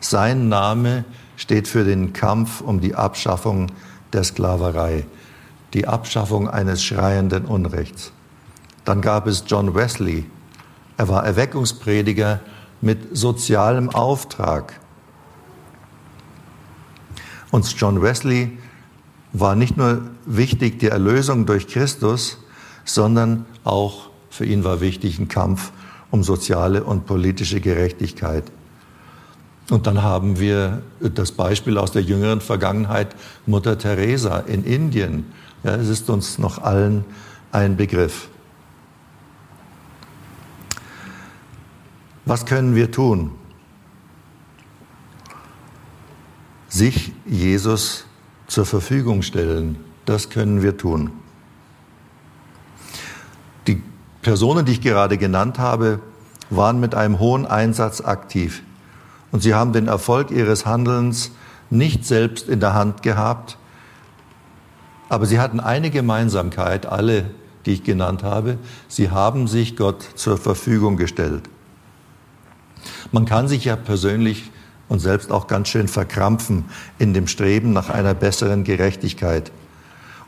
Sein 0.01 0.49
Name 0.49 1.05
steht 1.37 1.69
für 1.69 1.85
den 1.85 2.13
Kampf 2.13 2.61
um 2.61 2.81
die 2.81 2.95
Abschaffung 2.95 3.71
der 4.13 4.25
Sklaverei, 4.25 5.07
die 5.75 5.87
Abschaffung 5.87 6.49
eines 6.49 6.83
schreienden 6.83 7.45
Unrechts. 7.45 8.13
Dann 8.85 9.01
gab 9.01 9.27
es 9.27 9.45
John 9.47 9.75
Wesley. 9.75 10.27
Er 10.97 11.09
war 11.09 11.25
Erweckungsprediger 11.25 12.41
mit 12.81 13.17
sozialem 13.17 13.91
Auftrag. 13.91 14.81
Und 17.51 17.71
John 17.79 18.03
Wesley 18.03 18.59
war 19.33 19.55
nicht 19.55 19.77
nur 19.77 20.03
wichtig 20.27 20.79
die 20.81 20.89
Erlösung 20.89 21.47
durch 21.47 21.69
Christus, 21.69 22.39
sondern 22.85 23.47
auch 23.64 24.11
für 24.31 24.45
ihn 24.45 24.64
war 24.64 24.81
wichtig 24.81 25.18
ein 25.18 25.29
Kampf 25.29 25.73
um 26.11 26.23
soziale 26.23 26.85
und 26.85 27.07
politische 27.07 27.61
Gerechtigkeit. 27.61 28.45
Und 29.71 29.87
dann 29.87 30.03
haben 30.03 30.38
wir 30.38 30.83
das 31.01 31.33
Beispiel 31.33 31.79
aus 31.79 31.92
der 31.92 32.03
jüngeren 32.03 32.40
Vergangenheit 32.40 33.14
Mutter 33.47 33.79
Teresa 33.79 34.38
in 34.40 34.64
Indien. 34.64 35.33
Ja, 35.64 35.77
es 35.77 35.88
ist 35.88 36.11
uns 36.11 36.38
noch 36.38 36.59
allen 36.62 37.05
ein 37.53 37.77
Begriff. 37.77 38.29
Was 42.25 42.45
können 42.45 42.75
wir 42.75 42.90
tun? 42.90 43.33
sich 46.73 47.12
Jesus 47.27 48.07
zur 48.47 48.64
Verfügung 48.64 49.21
stellen. 49.21 49.77
Das 50.07 50.31
können 50.31 50.62
wir 50.62 50.79
tun. 50.79 51.11
Die 53.66 53.83
Personen, 54.23 54.65
die 54.65 54.73
ich 54.73 54.81
gerade 54.81 55.19
genannt 55.19 55.59
habe, 55.59 56.01
waren 56.49 56.81
mit 56.81 56.95
einem 56.95 57.19
hohen 57.19 57.47
Einsatz 57.47 58.01
aktiv. 58.01 58.63
Und 59.33 59.43
sie 59.43 59.55
haben 59.55 59.73
den 59.73 59.89
Erfolg 59.89 60.31
ihres 60.31 60.65
Handelns 60.65 61.33
nicht 61.71 62.05
selbst 62.05 62.49
in 62.49 62.61
der 62.61 62.75
Hand 62.75 63.03
gehabt, 63.03 63.59
aber 65.09 65.27
sie 65.27 65.41
hatten 65.41 65.61
eine 65.61 65.91
Gemeinsamkeit, 65.91 66.87
alle, 66.87 67.31
die 67.67 67.73
ich 67.73 67.85
genannt 67.85 68.23
habe. 68.23 68.59
Sie 68.89 69.11
haben 69.11 69.47
sich 69.47 69.77
Gott 69.77 70.03
zur 70.15 70.39
Verfügung 70.39 70.97
gestellt. 70.97 71.43
Man 73.11 73.27
kann 73.27 73.49
sich 73.49 73.65
ja 73.65 73.77
persönlich 73.77 74.51
und 74.89 75.01
selbst 75.01 75.31
auch 75.31 75.47
ganz 75.47 75.69
schön 75.69 75.89
verkrampfen 75.89 76.65
in 76.99 77.15
dem 77.15 77.27
Streben 77.27 77.73
nach 77.73 77.91
einer 77.91 78.15
besseren 78.15 78.65
Gerechtigkeit. 78.65 79.53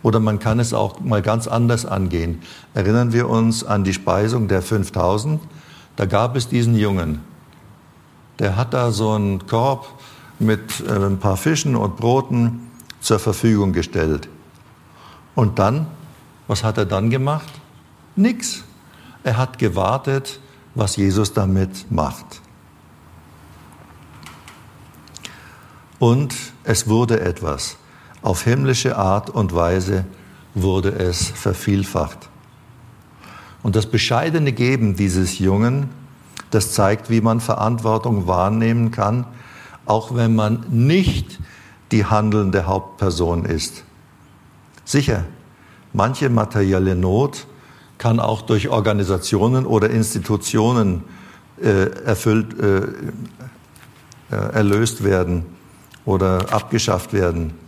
Oder 0.05 0.21
man 0.21 0.39
kann 0.39 0.61
es 0.61 0.73
auch 0.73 1.01
mal 1.01 1.21
ganz 1.21 1.49
anders 1.49 1.85
angehen. 1.85 2.43
Erinnern 2.75 3.13
wir 3.13 3.29
uns 3.29 3.65
an 3.65 3.83
die 3.83 3.93
Speisung 3.93 4.47
der 4.47 4.63
5000. 4.63 5.41
Da 5.97 6.07
gab 6.07 6.37
es 6.37 6.47
diesen 6.47 6.77
Jungen. 6.77 7.23
Der 8.39 8.55
hat 8.55 8.73
da 8.73 8.93
so 8.93 9.11
einen 9.11 9.49
Korb 9.49 9.89
mit 10.39 10.81
äh, 10.87 10.93
ein 10.93 11.19
paar 11.19 11.37
Fischen 11.37 11.75
und 11.75 11.97
Broten 11.97 12.71
zur 13.01 13.19
Verfügung 13.19 13.73
gestellt. 13.73 14.29
Und 15.35 15.59
dann, 15.59 15.89
was 16.47 16.63
hat 16.63 16.79
er 16.79 16.87
dann 16.87 17.11
gemacht? 17.11 17.51
Nix. 18.15 18.63
Er 19.25 19.37
hat 19.37 19.59
gewartet, 19.59 20.39
was 20.77 20.95
Jesus 20.95 21.33
damit 21.33 21.91
macht. 21.91 22.41
und 26.05 26.35
es 26.65 26.87
wurde 26.87 27.21
etwas. 27.21 27.79
Auf 28.25 28.45
himmlische 28.45 28.97
Art 28.97 29.29
und 29.29 29.55
Weise 29.55 30.07
wurde 30.55 30.93
es 30.93 31.29
vervielfacht. 31.29 32.31
Und 33.63 33.77
das 33.77 33.85
bescheidene 33.85 34.53
Geben 34.53 34.97
dieses 34.97 35.39
Jungen, 35.39 35.91
das 36.51 36.73
zeigt, 36.73 37.11
wie 37.11 37.21
man 37.21 37.41
Verantwortung 37.41 38.27
wahrnehmen 38.27 38.91
kann, 38.91 39.27
auch 39.85 40.15
wenn 40.15 40.35
man 40.35 40.65
nicht 40.71 41.39
die 41.93 42.07
handelnde 42.07 42.65
Hauptperson 42.67 43.45
ist. 43.45 43.85
Sicher, 44.87 45.25
manche 45.93 46.31
materielle 46.31 46.97
Not 46.97 47.47
kann 47.99 48.21
auch 48.21 48.41
durch 48.41 48.71
Organisationen 48.71 49.67
oder 49.67 49.91
Institutionen 49.91 51.05
äh, 51.61 51.91
erfüllt, 52.07 52.59
äh, 52.59 52.79
äh, 54.35 54.53
erlöst 54.55 55.05
werden 55.05 55.45
oder 56.07 56.55
abgeschafft 56.55 57.13
werden. 57.13 57.64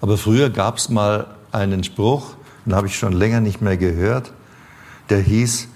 Aber 0.00 0.16
früher 0.16 0.50
gab 0.50 0.78
es 0.78 0.88
mal 0.88 1.26
einen 1.52 1.84
Spruch, 1.84 2.34
den 2.64 2.74
habe 2.74 2.86
ich 2.86 2.96
schon 2.96 3.12
länger 3.12 3.40
nicht 3.40 3.60
mehr 3.60 3.76
gehört, 3.76 4.32
der 5.08 5.20
hieß, 5.20 5.68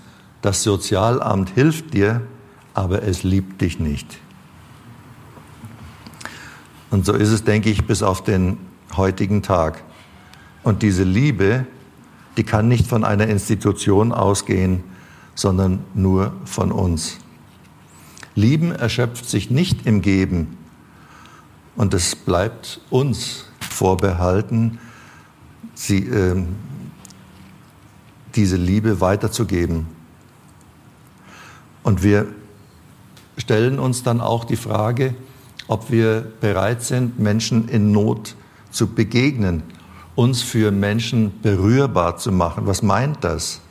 das 0.43 0.63
Sozialamt 0.63 1.51
hilft 1.51 1.95
dir, 1.95 2.23
aber 2.75 3.03
es 3.03 3.23
liebt 3.23 3.61
dich 3.61 3.79
nicht. 3.79 4.19
Und 6.91 7.07
so 7.07 7.15
ist 7.15 7.31
es, 7.31 7.45
denke 7.45 7.71
ich, 7.71 7.87
bis 7.87 8.03
auf 8.03 8.23
den 8.23 8.59
heutigen 8.97 9.43
Tag. 9.43 9.83
Und 10.63 10.83
diese 10.83 11.05
Liebe, 11.05 11.67
die 12.37 12.45
kann 12.45 12.69
nicht 12.69 12.87
von 12.87 13.05
einer 13.05 13.29
Institution 13.29 14.13
ausgehen, 14.13 14.85
sondern 15.35 15.85
nur 15.95 16.35
von 16.45 16.71
uns. 16.71 17.17
Lieben 18.35 18.73
erschöpft 18.73 19.29
sich 19.29 19.51
nicht 19.51 19.87
im 19.87 20.03
Geben 20.03 20.59
und 21.77 21.95
es 21.95 22.15
bleibt 22.17 22.81
uns 22.91 23.47
vorbehalten, 23.83 24.79
sie, 25.75 26.07
äh, 26.07 26.40
diese 28.37 28.55
Liebe 28.55 29.01
weiterzugeben. 29.01 29.88
Und 31.83 32.05
wir 32.05 32.29
stellen 33.37 33.81
uns 33.81 34.05
dann 34.05 34.21
auch 34.21 34.45
die 34.45 34.55
Frage, 34.55 35.16
ob 35.66 35.90
wir 35.90 36.25
bereit 36.40 36.85
sind, 36.85 37.18
Menschen 37.18 37.68
in 37.68 37.90
Not 37.90 38.37
zu 38.71 38.87
begegnen, 38.87 39.64
uns 40.14 40.42
für 40.42 40.71
Menschen 40.71 41.40
berührbar 41.42 42.18
zu 42.18 42.31
machen. 42.31 42.68
Was 42.68 42.85
meint 42.85 43.25
das? 43.25 43.62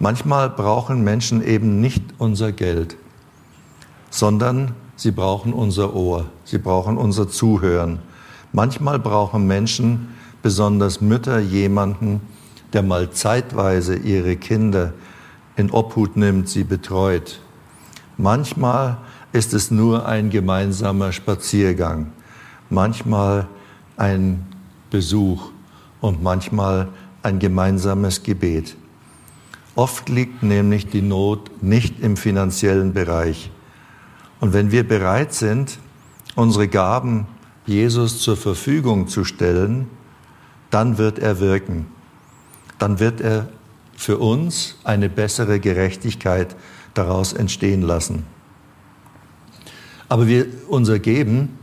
Manchmal 0.00 0.50
brauchen 0.50 1.04
Menschen 1.04 1.44
eben 1.44 1.80
nicht 1.80 2.02
unser 2.18 2.50
Geld, 2.50 2.96
sondern 4.10 4.74
sie 4.96 5.12
brauchen 5.12 5.52
unser 5.52 5.94
Ohr, 5.94 6.26
sie 6.42 6.58
brauchen 6.58 6.96
unser 6.96 7.28
Zuhören. 7.28 8.00
Manchmal 8.52 8.98
brauchen 8.98 9.46
Menschen, 9.46 10.08
besonders 10.42 11.00
Mütter, 11.00 11.38
jemanden, 11.38 12.20
der 12.72 12.82
mal 12.82 13.10
zeitweise 13.10 13.96
ihre 13.96 14.36
Kinder 14.36 14.92
in 15.56 15.70
Obhut 15.70 16.16
nimmt, 16.16 16.48
sie 16.48 16.64
betreut. 16.64 17.40
Manchmal 18.16 18.98
ist 19.32 19.52
es 19.54 19.70
nur 19.70 20.06
ein 20.06 20.30
gemeinsamer 20.30 21.12
Spaziergang, 21.12 22.12
manchmal 22.70 23.46
ein 23.96 24.46
Besuch 24.90 25.50
und 26.00 26.22
manchmal 26.22 26.88
ein 27.22 27.38
gemeinsames 27.38 28.22
Gebet. 28.22 28.76
Oft 29.74 30.08
liegt 30.08 30.42
nämlich 30.42 30.88
die 30.88 31.02
Not 31.02 31.62
nicht 31.62 32.00
im 32.00 32.16
finanziellen 32.16 32.92
Bereich. 32.94 33.50
Und 34.40 34.52
wenn 34.52 34.72
wir 34.72 34.86
bereit 34.86 35.34
sind, 35.34 35.78
unsere 36.34 36.68
Gaben 36.68 37.26
Jesus 37.68 38.20
zur 38.20 38.36
Verfügung 38.36 39.08
zu 39.08 39.24
stellen, 39.24 39.88
dann 40.70 40.98
wird 40.98 41.18
er 41.18 41.40
wirken. 41.40 41.86
Dann 42.78 42.98
wird 42.98 43.20
er 43.20 43.48
für 43.96 44.18
uns 44.18 44.76
eine 44.84 45.08
bessere 45.08 45.60
Gerechtigkeit 45.60 46.54
daraus 46.94 47.32
entstehen 47.32 47.82
lassen. 47.82 48.24
Aber 50.08 50.26
wir, 50.26 50.46
unser 50.68 50.98
Geben 50.98 51.58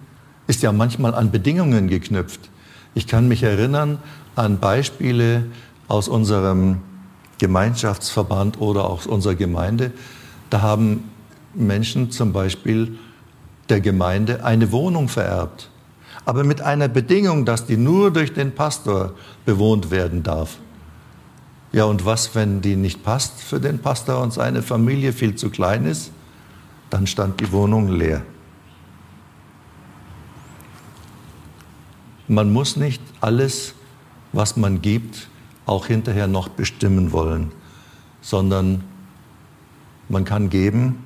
ist 0.47 0.61
ja 0.61 0.71
manchmal 0.71 1.15
an 1.15 1.31
Bedingungen 1.31 1.87
geknüpft. 1.87 2.49
Ich 2.93 3.07
kann 3.07 3.27
mich 3.27 3.43
erinnern 3.43 3.99
an 4.35 4.59
Beispiele 4.59 5.45
aus 5.87 6.07
unserem 6.07 6.77
Gemeinschaftsverband 7.37 8.61
oder 8.61 8.89
aus 8.89 9.07
unserer 9.07 9.35
Gemeinde. 9.35 9.91
Da 10.49 10.61
haben 10.61 11.05
Menschen 11.53 12.11
zum 12.11 12.33
Beispiel 12.33 12.97
der 13.69 13.81
Gemeinde 13.81 14.43
eine 14.43 14.71
Wohnung 14.71 15.09
vererbt, 15.09 15.69
aber 16.25 16.43
mit 16.43 16.61
einer 16.61 16.87
Bedingung, 16.87 17.45
dass 17.45 17.65
die 17.65 17.77
nur 17.77 18.11
durch 18.11 18.33
den 18.33 18.53
Pastor 18.53 19.13
bewohnt 19.45 19.91
werden 19.91 20.23
darf. 20.23 20.57
Ja, 21.71 21.85
und 21.85 22.05
was, 22.05 22.33
wenn 22.35 22.61
die 22.61 22.75
nicht 22.75 23.03
passt 23.03 23.41
für 23.41 23.59
den 23.59 23.79
Pastor 23.79 24.21
und 24.21 24.33
seine 24.33 24.61
Familie 24.61 25.13
viel 25.13 25.35
zu 25.35 25.49
klein 25.49 25.85
ist? 25.85 26.11
Dann 26.89 27.05
stand 27.05 27.39
die 27.41 27.51
Wohnung 27.51 27.89
leer. 27.89 28.23
Man 32.27 32.51
muss 32.51 32.75
nicht 32.75 33.01
alles, 33.21 33.75
was 34.31 34.57
man 34.57 34.81
gibt, 34.81 35.29
auch 35.65 35.85
hinterher 35.85 36.27
noch 36.27 36.47
bestimmen 36.47 37.11
wollen, 37.11 37.51
sondern 38.21 38.83
man 40.09 40.25
kann 40.25 40.49
geben, 40.49 41.05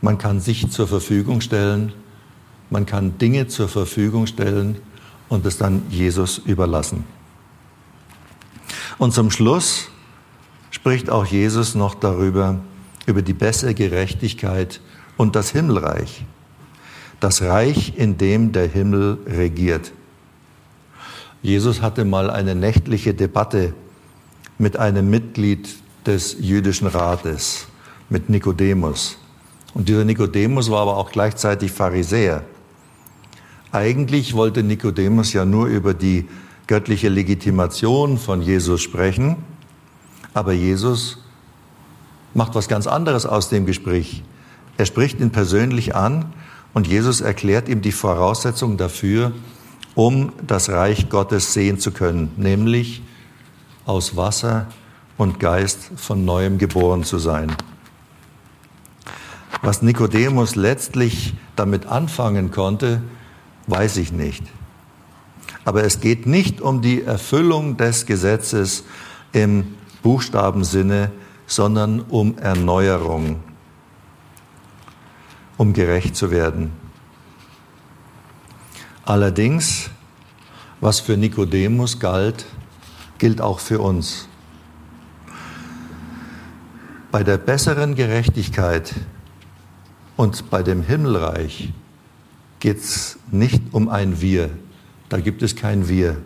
man 0.00 0.18
kann 0.18 0.40
sich 0.40 0.70
zur 0.70 0.86
Verfügung 0.86 1.40
stellen, 1.40 1.92
man 2.70 2.86
kann 2.86 3.18
Dinge 3.18 3.46
zur 3.46 3.68
Verfügung 3.68 4.26
stellen 4.26 4.76
und 5.28 5.46
es 5.46 5.58
dann 5.58 5.82
Jesus 5.90 6.38
überlassen. 6.38 7.04
Und 8.98 9.12
zum 9.12 9.30
Schluss 9.30 9.88
spricht 10.70 11.10
auch 11.10 11.26
Jesus 11.26 11.74
noch 11.74 11.94
darüber, 11.94 12.60
über 13.06 13.22
die 13.22 13.34
bessere 13.34 13.74
Gerechtigkeit 13.74 14.80
und 15.16 15.36
das 15.36 15.50
Himmelreich 15.50 16.24
das 17.20 17.42
Reich, 17.42 17.94
in 17.96 18.18
dem 18.18 18.52
der 18.52 18.68
Himmel 18.68 19.18
regiert. 19.26 19.92
Jesus 21.42 21.80
hatte 21.80 22.04
mal 22.04 22.30
eine 22.30 22.54
nächtliche 22.54 23.14
Debatte 23.14 23.74
mit 24.58 24.76
einem 24.76 25.08
Mitglied 25.10 25.68
des 26.06 26.36
jüdischen 26.40 26.86
Rates, 26.86 27.66
mit 28.08 28.28
Nikodemus. 28.28 29.18
Und 29.74 29.88
dieser 29.88 30.04
Nikodemus 30.04 30.70
war 30.70 30.82
aber 30.82 30.96
auch 30.96 31.10
gleichzeitig 31.10 31.70
Pharisäer. 31.70 32.42
Eigentlich 33.72 34.34
wollte 34.34 34.62
Nikodemus 34.62 35.32
ja 35.32 35.44
nur 35.44 35.66
über 35.66 35.94
die 35.94 36.28
göttliche 36.66 37.08
Legitimation 37.08 38.18
von 38.18 38.42
Jesus 38.42 38.82
sprechen, 38.82 39.36
aber 40.34 40.52
Jesus 40.52 41.18
macht 42.34 42.54
was 42.54 42.68
ganz 42.68 42.86
anderes 42.86 43.26
aus 43.26 43.48
dem 43.48 43.66
Gespräch. 43.66 44.22
Er 44.76 44.86
spricht 44.86 45.20
ihn 45.20 45.30
persönlich 45.30 45.94
an 45.94 46.32
und 46.74 46.86
Jesus 46.86 47.20
erklärt 47.20 47.68
ihm 47.68 47.80
die 47.80 47.92
Voraussetzung 47.92 48.76
dafür, 48.76 49.32
um 49.94 50.32
das 50.46 50.68
Reich 50.68 51.08
Gottes 51.08 51.54
sehen 51.54 51.78
zu 51.78 51.90
können, 51.90 52.30
nämlich 52.36 53.02
aus 53.86 54.16
Wasser 54.16 54.66
und 55.16 55.40
Geist 55.40 55.90
von 55.96 56.24
neuem 56.24 56.58
geboren 56.58 57.04
zu 57.04 57.18
sein. 57.18 57.56
Was 59.62 59.80
Nikodemus 59.80 60.54
letztlich 60.54 61.34
damit 61.56 61.86
anfangen 61.86 62.50
konnte, 62.50 63.00
weiß 63.66 63.96
ich 63.98 64.12
nicht. 64.12 64.44
Aber 65.64 65.84
es 65.84 66.00
geht 66.00 66.26
nicht 66.26 66.60
um 66.60 66.82
die 66.82 67.02
Erfüllung 67.02 67.76
des 67.76 68.06
Gesetzes 68.06 68.84
im 69.32 69.74
Buchstabensinne, 70.02 71.10
sondern 71.46 72.00
um 72.00 72.38
Erneuerung 72.38 73.42
um 75.56 75.72
gerecht 75.72 76.16
zu 76.16 76.30
werden. 76.30 76.72
Allerdings, 79.04 79.90
was 80.80 81.00
für 81.00 81.16
Nikodemus 81.16 81.98
galt, 81.98 82.46
gilt 83.18 83.40
auch 83.40 83.60
für 83.60 83.80
uns. 83.80 84.28
Bei 87.10 87.22
der 87.22 87.38
besseren 87.38 87.94
Gerechtigkeit 87.94 88.94
und 90.16 90.50
bei 90.50 90.62
dem 90.62 90.82
Himmelreich 90.82 91.72
geht 92.66 92.78
es 92.78 93.16
nicht 93.30 93.62
um 93.70 93.88
ein 93.88 94.20
Wir. 94.20 94.50
Da 95.08 95.20
gibt 95.20 95.44
es 95.44 95.54
kein 95.54 95.88
Wir, 95.88 96.16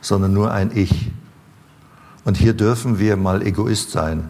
sondern 0.00 0.32
nur 0.32 0.50
ein 0.50 0.72
Ich. 0.74 1.12
Und 2.24 2.36
hier 2.36 2.52
dürfen 2.52 2.98
wir 2.98 3.16
mal 3.16 3.46
Egoist 3.46 3.92
sein. 3.92 4.28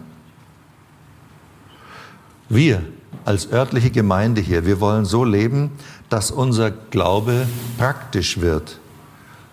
Wir 2.49 2.83
als 3.25 3.51
örtliche 3.51 3.89
Gemeinde 3.89 4.41
hier, 4.41 4.67
wir 4.67 4.79
wollen 4.79 5.05
so 5.05 5.23
leben, 5.23 5.71
dass 6.07 6.29
unser 6.29 6.69
Glaube 6.69 7.47
praktisch 7.79 8.41
wird. 8.41 8.79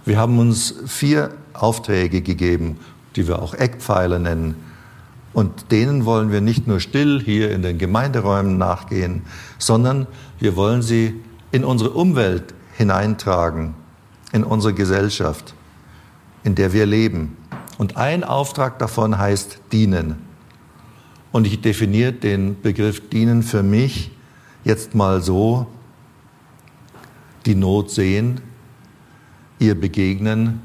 Wir 0.05 0.19
haben 0.19 0.39
uns 0.39 0.75
vier 0.85 1.31
Aufträge 1.55 2.21
gegeben, 2.21 2.79
die 3.17 3.27
wir 3.27 3.41
auch 3.41 3.55
Eckpfeiler 3.55 4.19
nennen. 4.19 4.55
Und 5.33 5.73
denen 5.73 6.05
wollen 6.05 6.31
wir 6.31 6.43
nicht 6.43 6.67
nur 6.67 6.81
still 6.81 7.23
hier 7.25 7.53
in 7.53 7.63
den 7.63 7.79
Gemeinderäumen 7.79 8.59
nachgehen, 8.59 9.23
sondern 9.59 10.07
wir 10.39 10.57
wollen 10.57 10.83
sie 10.83 11.23
in 11.57 11.65
unsere 11.65 11.93
Umwelt 11.93 12.53
hineintragen, 12.77 13.75
in 14.31 14.45
unsere 14.45 14.75
Gesellschaft, 14.75 15.55
in 16.45 16.55
der 16.55 16.75
wir 16.75 16.85
leben. 16.85 17.35
Und 17.79 17.97
ein 17.97 18.25
Auftrag 18.25 18.79
davon 18.79 19.17
heißt 19.17 19.61
dienen. 19.73 20.17
Und 21.33 21.47
ich 21.47 21.63
definiere 21.63 22.13
den 22.13 22.61
Begriff 22.61 23.09
dienen 23.09 23.43
für 23.43 23.63
mich 23.63 24.11
jetzt 24.65 24.95
mal 24.95 25.23
so, 25.23 25.67
die 27.47 27.55
Not 27.55 27.91
sehen, 27.91 28.43
ihr 29.59 29.81
begegnen 29.81 30.61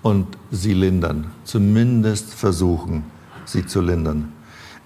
und 0.00 0.38
sie 0.50 0.72
lindern, 0.72 1.30
zumindest 1.44 2.32
versuchen, 2.32 3.04
sie 3.44 3.66
zu 3.66 3.82
lindern. 3.82 4.32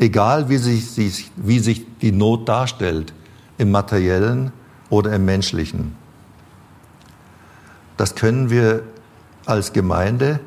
Egal 0.01 0.49
wie 0.49 0.57
sich, 0.57 1.31
wie 1.37 1.61
sich 1.61 1.87
die 2.03 2.11
Not 2.11 2.49
darstellt, 2.49 3.13
im 3.59 3.71
materiellen 3.71 4.51
oder 4.91 5.13
im 5.15 5.25
menschlichen. 5.25 5.95
Das 7.97 8.15
können 8.15 8.51
wir 8.51 8.85
als 9.45 9.73
Gemeinde, 9.73 10.41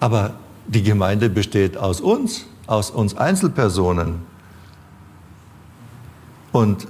aber 0.00 0.34
die 0.66 0.82
Gemeinde 0.82 1.28
besteht 1.28 1.76
aus 1.76 2.00
uns, 2.00 2.46
aus 2.66 2.90
uns 2.90 3.16
Einzelpersonen. 3.16 4.22
Und 6.52 6.86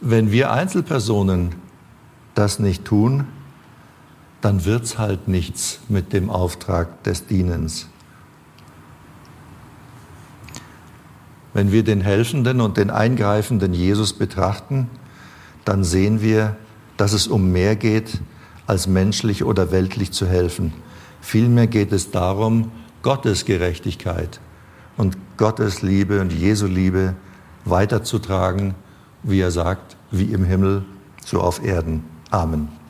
wenn 0.00 0.30
wir 0.30 0.52
Einzelpersonen 0.52 1.54
das 2.34 2.58
nicht 2.58 2.84
tun, 2.84 3.26
dann 4.40 4.66
wird 4.66 4.84
es 4.84 4.98
halt 4.98 5.28
nichts 5.28 5.80
mit 5.88 6.12
dem 6.12 6.28
Auftrag 6.28 7.02
des 7.04 7.26
Dienens. 7.26 7.88
Wenn 11.54 11.72
wir 11.72 11.84
den 11.84 12.02
helfenden 12.02 12.60
und 12.60 12.76
den 12.76 12.90
eingreifenden 12.90 13.72
Jesus 13.72 14.12
betrachten, 14.12 14.90
dann 15.64 15.84
sehen 15.84 16.20
wir, 16.20 16.56
dass 16.96 17.12
es 17.12 17.26
um 17.26 17.52
mehr 17.52 17.76
geht, 17.76 18.20
als 18.66 18.86
menschlich 18.86 19.44
oder 19.44 19.70
weltlich 19.72 20.12
zu 20.12 20.26
helfen. 20.26 20.72
Vielmehr 21.20 21.66
geht 21.66 21.92
es 21.92 22.10
darum, 22.10 22.70
Gottes 23.02 23.44
Gerechtigkeit 23.44 24.40
und 24.96 25.16
Gottes 25.36 25.82
Liebe 25.82 26.20
und 26.20 26.32
Jesu 26.32 26.66
Liebe 26.66 27.14
weiterzutragen, 27.64 28.74
wie 29.22 29.40
er 29.40 29.50
sagt, 29.50 29.96
wie 30.10 30.32
im 30.32 30.44
Himmel, 30.44 30.84
so 31.24 31.40
auf 31.40 31.64
Erden. 31.64 32.04
Amen. 32.30 32.83